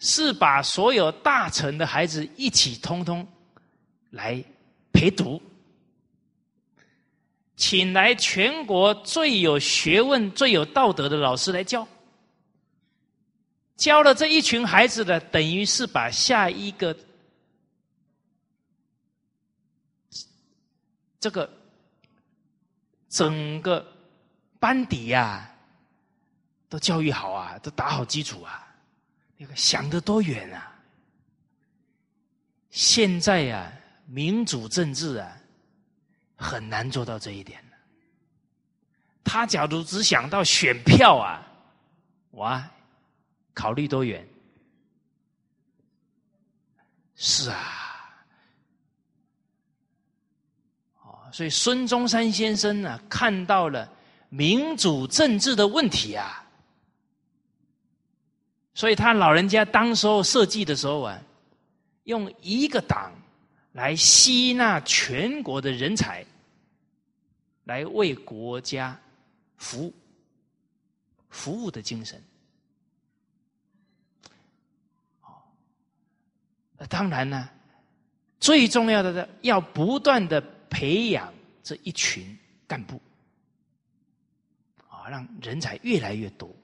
[0.00, 3.26] 是把所有大臣的孩子一起通通
[4.10, 4.44] 来
[4.92, 5.40] 陪读，
[7.66, 11.88] 请来全国最有学问、最有道德的老师来教，
[13.74, 16.94] 教了这一群孩子的，等于是把下一个
[21.18, 21.50] 这个
[23.08, 23.82] 整个
[24.60, 25.50] 班底呀，
[26.68, 28.76] 都教育好啊，都打好基础啊。
[29.38, 30.70] 那个想得多远啊！
[32.68, 33.72] 现在呀，
[34.06, 35.34] 民主政治啊，
[36.44, 37.58] 很难做到这一点
[39.24, 41.40] 他假如只想到选票啊，
[42.32, 42.70] 哇，
[43.54, 44.28] 考虑多远？
[47.16, 47.56] 是啊，
[51.02, 53.90] 哦，所以孙中山先生呢，看到了
[54.28, 56.44] 民主政治的问题啊。
[58.74, 61.18] 所以他老人家当时候设计的时候啊，
[62.02, 63.10] 用一个党
[63.72, 66.26] 来吸纳全国的人才，
[67.64, 68.98] 来为国家
[69.56, 69.92] 服务，
[71.28, 72.22] 服务的精神。
[76.90, 77.48] 当然呢，
[78.38, 80.38] 最重要的是要不断的
[80.68, 81.32] 培养
[81.62, 82.36] 这一群
[82.66, 83.00] 干部，
[84.86, 86.54] 啊，让人才越来越多，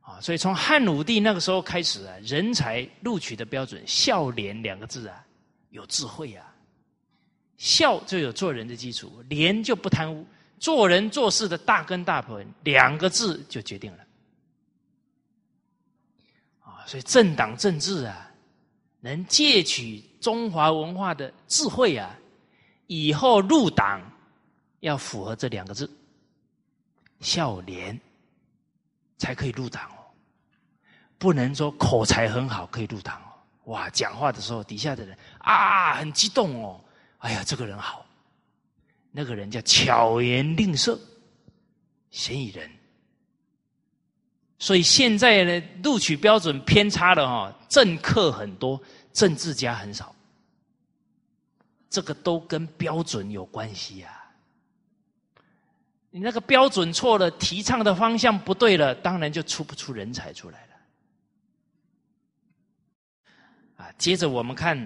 [0.00, 5.24] 啊，所以从汉武帝那个时候开始啊，人才录取的标准“孝廉”两个字啊，
[5.70, 6.51] 有智慧啊，
[7.62, 10.26] 孝就有做人的基础，廉就不贪污，
[10.58, 14.04] 做人做事的大根大本，两个字就决定了，
[16.64, 18.28] 啊，所以政党政治啊。
[19.04, 22.16] 能借取中华文化的智慧啊，
[22.86, 24.00] 以后入党
[24.80, 25.88] 要符合这两个字，
[27.20, 28.00] 孝廉
[29.18, 30.02] 才可以入党哦。
[31.18, 33.30] 不能说口才很好可以入党哦。
[33.72, 36.81] 哇，讲话的时候底下的人啊很激动哦。
[37.22, 38.04] 哎呀，这个人好，
[39.12, 40.98] 那个人叫巧言令色，
[42.10, 42.68] 嫌疑人。
[44.58, 48.80] 所以现在呢，录取标准偏差了哈，政客很多，
[49.12, 50.14] 政治家很少，
[51.88, 54.18] 这个都跟标准有关系呀。
[56.10, 60.66] 你那个标准错了，提倡的方向不对了，当然就出不出人才出来
[63.76, 63.84] 了。
[63.84, 64.76] 啊，接着我们看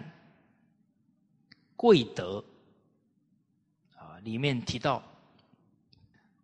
[1.77, 2.43] 贵德
[3.95, 5.03] 啊，里面提到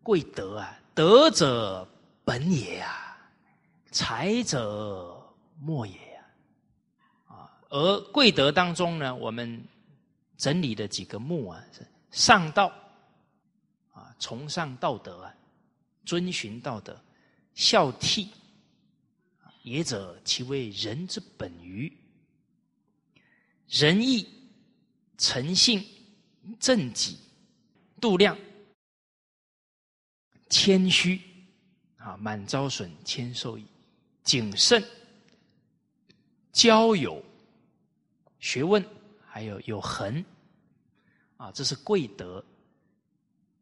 [0.01, 1.87] 贵德啊，德者
[2.23, 3.01] 本也啊。
[3.95, 5.15] 才者
[5.59, 6.25] 末也呀，
[7.27, 7.61] 啊！
[7.69, 9.63] 而贵德当中呢，我们
[10.35, 12.73] 整理的几个目啊，是上道
[13.91, 15.35] 啊，崇尚道德啊，
[16.05, 16.99] 遵循道德，
[17.53, 18.27] 孝悌，
[19.61, 21.95] 也者其为人之本于
[23.67, 24.27] 仁义、
[25.17, 25.85] 诚信、
[26.59, 27.17] 正己、
[28.01, 28.37] 度量、
[30.49, 31.21] 谦虚
[31.97, 33.65] 啊，满招损，谦受益。
[34.23, 34.81] 谨慎、
[36.53, 37.21] 交友、
[38.39, 38.81] 学问，
[39.27, 40.23] 还有有恒，
[41.35, 42.41] 啊，这是贵德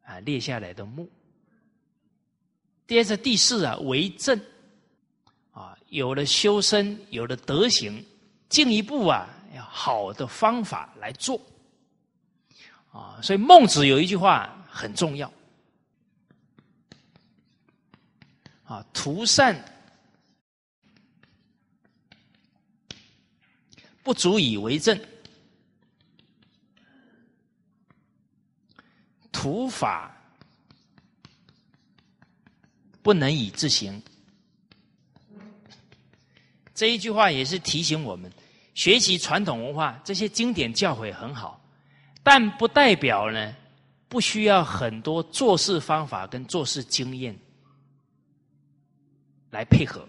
[0.04, 1.10] 啊列下来的目。
[2.86, 4.40] 接着第四啊，为政
[5.50, 8.04] 啊，有了修身，有了德行，
[8.48, 11.40] 进一步啊，要好的方法来做
[12.90, 13.18] 啊。
[13.22, 15.32] 所以孟子有一句话很重要
[18.64, 19.68] 啊，图善。
[24.04, 25.00] 不足以为政，
[29.30, 30.12] 土法
[33.00, 34.02] 不能以自行。
[36.74, 38.28] 这一句话也是提醒我们，
[38.74, 41.60] 学习传统文化这些经典教诲很好，
[42.22, 43.54] 但不代表呢
[44.08, 47.36] 不需要很多做事方法跟做事经验
[49.50, 50.06] 来配合。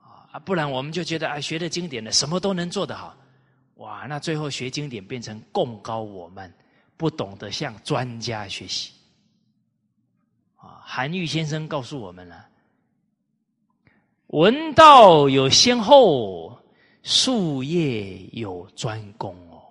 [0.00, 3.14] 啊，不然我们就觉得啊，学的经典的什么都能做得好，
[3.74, 6.52] 哇，那最后学经典变成贡高我们，
[6.96, 8.92] 不懂得向专家学习。
[10.56, 12.46] 啊，韩愈先生告诉我们了，
[14.28, 16.51] 文道有先后，
[17.02, 19.62] 术业有专攻哦。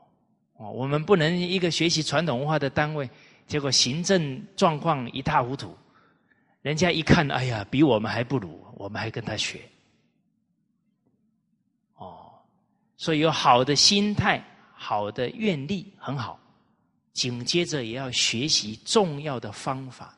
[0.57, 3.09] 哦，我们不能一个学习传统文化的单位，
[3.47, 5.75] 结果行政状况一塌糊涂，
[6.61, 9.61] 人家一看，哎呀，比我们还不如，我们还跟他学。
[11.95, 12.31] 哦
[12.97, 14.43] 所以有好的心态、
[14.75, 16.39] 好的愿力很好，
[17.13, 20.15] 紧接着也要学习重要的方法，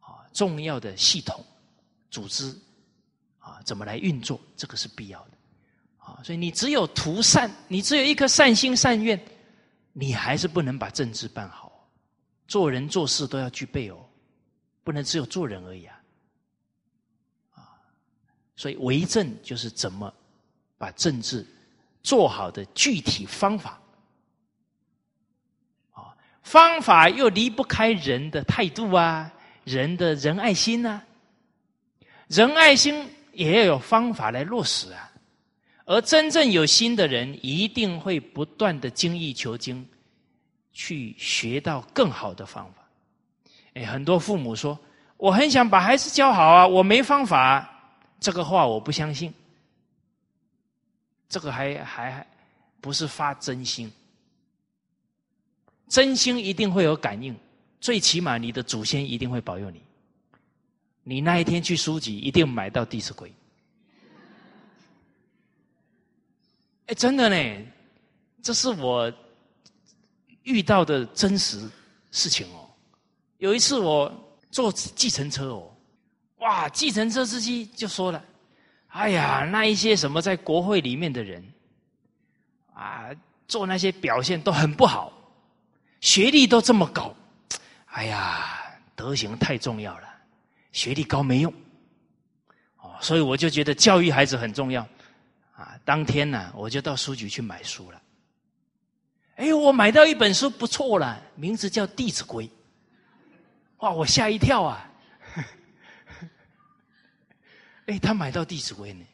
[0.00, 1.42] 啊，重要的系统、
[2.10, 2.54] 组织，
[3.48, 5.30] 啊，怎么来运作，这个是必要的，
[5.98, 9.18] 啊，所以你只有图善，你只有一颗善心善愿，
[9.92, 11.88] 你还是不能把政治办好，
[12.46, 13.98] 做人做事都要具备哦，
[14.84, 16.00] 不能只有做人而已啊，
[17.54, 17.60] 啊，
[18.56, 20.12] 所以为政就是怎么。
[20.80, 21.44] 把政治
[22.04, 23.80] 做好的具体方法，
[25.90, 29.28] 啊，方法又离不开人的态度啊，
[29.64, 31.02] 人的仁爱心呐，
[32.28, 35.10] 仁爱心也要有方法来落实啊。
[35.84, 39.88] 而真正有心的人，一定会不断的精益求精，
[40.72, 42.86] 去学到更好的方法。
[43.74, 44.78] 哎，很多父母说
[45.16, 47.74] ：“我很想把孩子教好啊，我没方法。”
[48.20, 49.32] 这个话我不相信。
[51.28, 52.26] 这个还还
[52.80, 53.90] 不是发真心，
[55.88, 57.36] 真心一定会有感应，
[57.80, 59.80] 最起码你的祖先一定会保佑你。
[61.08, 63.30] 你那一天去书籍一定买到《弟子规》。
[66.88, 67.66] 哎，真的呢，
[68.42, 69.10] 这是我
[70.42, 71.66] 遇到的真实
[72.10, 72.68] 事情哦。
[73.38, 74.12] 有一次我
[74.50, 75.74] 坐计程车哦，
[76.40, 78.22] 哇，计程车司机就说了
[78.88, 81.42] ：“哎呀，那一些什么在国会里面的人，
[82.74, 83.08] 啊，
[83.46, 85.10] 做那些表现都很不好，
[86.02, 87.16] 学历都这么高，
[87.86, 88.60] 哎呀，
[88.94, 90.08] 德行太重要了，
[90.72, 91.52] 学历高没用。”
[92.80, 94.86] 哦，所以我就觉得教育孩子很重要。
[95.54, 98.00] 啊，当天呢，我就到书局去买书了。
[99.36, 102.46] 哎，我买到一本书不错了，名字叫《弟子规》。
[103.78, 103.90] 哇！
[103.90, 104.90] 我吓一跳啊！
[107.86, 109.04] 哎，他买到《弟子规》呢？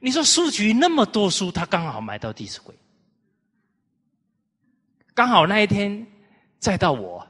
[0.00, 2.74] 你说书局那么多书，他刚好买到《弟子规》，
[5.14, 6.06] 刚好那一天
[6.58, 7.26] 再到我。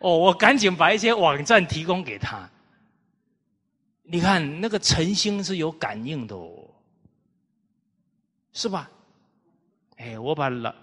[0.00, 2.48] 哦，我赶紧把一些网站提供给他。
[4.02, 6.68] 你看，那个诚心是有感应的哦，
[8.52, 8.90] 是吧？
[9.96, 10.74] 哎，我把老。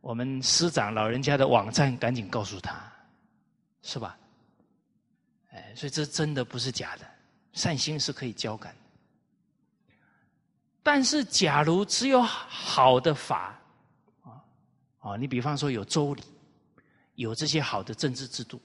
[0.00, 2.90] 我们师长老人家的网站，赶紧告诉他，
[3.82, 4.18] 是吧？
[5.50, 7.06] 哎，所以这真的不是假的，
[7.52, 8.74] 善心是可以交感。
[10.82, 13.56] 但是，假如只有好的法，
[14.22, 14.42] 啊
[14.98, 16.22] 啊，你比方说有周礼，
[17.14, 18.60] 有这些好的政治制度，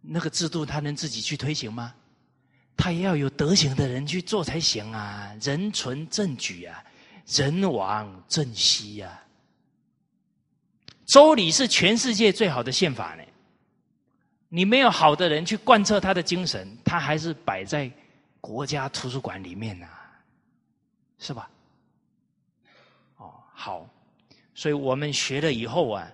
[0.00, 1.94] 那个制度他能自己去推行吗？
[2.76, 6.84] 他也要有德行的人去做才行啊，人存正举啊。
[7.26, 9.22] 人亡政息呀！
[11.06, 13.24] 周礼是全世界最好的宪法呢。
[14.50, 17.90] 你没有好的人去贯彻他的精神，他还是摆在
[18.42, 19.88] 国家图书馆里面呐，
[21.18, 21.48] 是吧？
[23.16, 23.88] 哦，好，
[24.54, 26.12] 所以我们学了以后啊，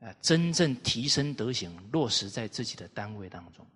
[0.00, 3.66] 啊，真正提升德行，落实在自己的单位当中，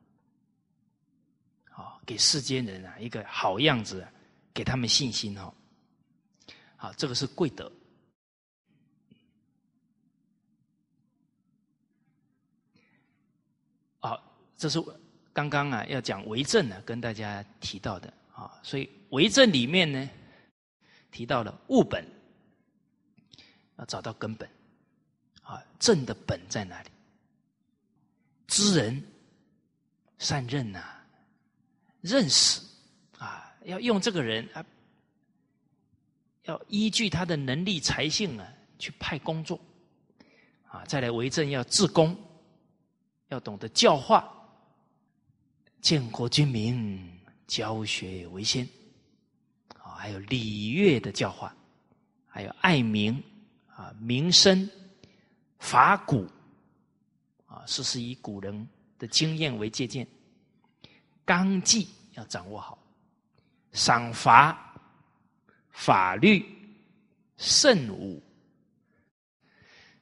[1.71, 4.07] 好，给世间人啊一个好样子，
[4.55, 5.53] 给他们信心哦。
[6.77, 7.71] 好，这个是贵德。
[13.99, 14.19] 好，
[14.57, 14.83] 这是
[15.35, 20.09] 刚刚啊要讲为政呢，跟大家提到的啊，所以为政里面呢
[21.11, 22.03] 提到了物本，
[23.81, 24.49] 要找到根本
[25.43, 26.91] 啊，正的本在哪里？
[28.47, 29.03] 知人
[30.19, 30.83] 善任呐，
[32.03, 32.61] 认识
[33.19, 34.65] 啊，要用这个人啊。
[36.45, 38.47] 要依据他的能力才性呢，
[38.79, 39.61] 去派工作，
[40.67, 42.17] 啊，再来为政要治公，
[43.29, 44.29] 要懂得教化，
[45.81, 48.67] 建国军民，教学为先，
[49.79, 51.55] 啊，还有礼乐的教化，
[52.27, 53.23] 还有爱民，
[53.81, 54.69] 啊，民生，
[55.59, 56.27] 法古，
[57.47, 60.07] 啊，是是以古人的经验为借鉴，
[61.25, 62.79] 纲纪要掌握好，
[63.73, 64.67] 赏罚。
[65.73, 66.45] 法律、
[67.39, 68.23] 圣武，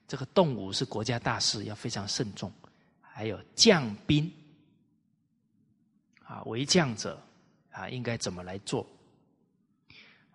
[0.09, 2.51] 这个动武是国家大事，要非常慎重。
[3.01, 4.29] 还有将兵，
[6.25, 7.23] 啊，为将者
[7.71, 8.85] 啊，应该怎么来做？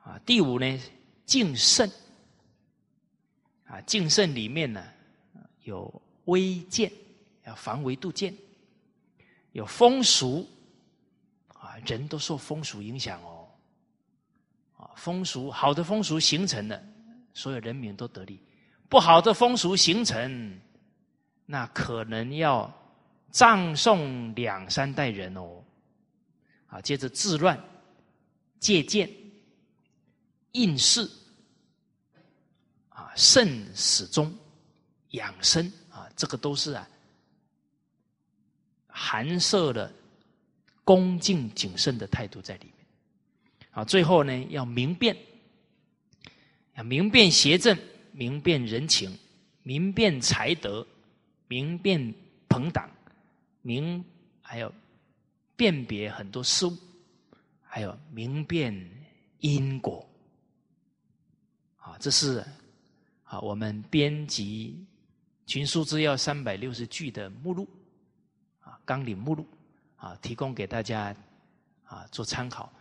[0.02, 0.80] 啊，第五呢，
[1.26, 1.91] 敬慎，
[3.74, 4.86] 啊，敬慎里面呢
[5.64, 5.91] 有
[6.26, 6.91] 威谏，
[7.44, 8.32] 要防微杜渐；
[9.54, 10.48] 有风俗，
[11.48, 13.48] 啊，人都受风俗影响哦。
[14.78, 16.80] 啊风俗好的风俗形成了，
[17.34, 18.38] 所有人民都得利；
[18.90, 20.60] 不好的风俗形成，
[21.48, 22.72] 那可能要
[23.32, 25.64] 葬送两三代人哦。
[26.68, 27.60] 啊，接着治乱、
[28.60, 29.10] 借鉴、
[30.52, 31.10] 应试，
[33.15, 34.34] 慎始终、
[35.11, 36.88] 养生啊，这个都是啊，
[38.88, 39.91] 含摄的
[40.84, 42.73] 恭敬谨慎的态度在里面。
[43.72, 45.18] 啊，最后呢，要明辨，
[46.76, 47.77] 要明辨邪正，
[48.11, 49.18] 明辨人情，
[49.64, 50.85] 明辨才德，
[51.48, 52.14] 明辨
[52.48, 52.90] 朋党，
[53.61, 54.03] 明
[54.41, 54.72] 还有
[55.56, 56.77] 辨别很多事物，
[57.61, 58.73] 还有明辨
[59.40, 60.07] 因果。
[61.77, 62.45] 啊，这是
[63.34, 64.77] 啊，我们编辑
[65.51, 67.68] 《群书之要》三百六十句的目录，
[68.60, 69.43] 啊，纲领目录，
[69.95, 71.15] 啊，提供给大家
[71.84, 72.72] 啊做参考。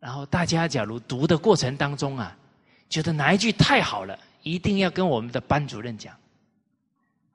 [0.00, 2.36] 然后大家假如读的过程当中啊，
[2.90, 6.12] 觉得哪一句太好了，一定要跟我们的班主任讲。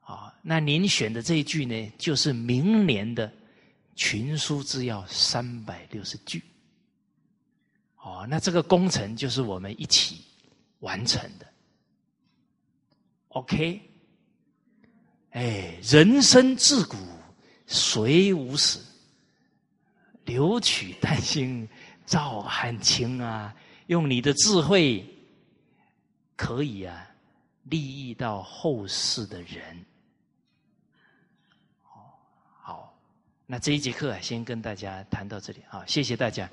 [0.02, 3.32] 啊，那您选的这一句呢，就是明年的
[3.96, 6.42] 群书之要三百六十句。
[8.02, 10.20] 哦，那这个工程就是我们一起
[10.80, 11.43] 完成的。
[13.34, 13.80] OK，
[15.30, 16.96] 哎，人生自古
[17.66, 18.80] 谁无死？
[20.24, 21.68] 留取丹心
[22.06, 23.54] 照汗青啊！
[23.88, 25.04] 用你的智慧，
[26.34, 27.06] 可以啊，
[27.64, 29.84] 利益到后世的人。
[32.62, 32.96] 好，
[33.44, 36.48] 那这一节课先跟大家谈到这里啊，谢谢大家。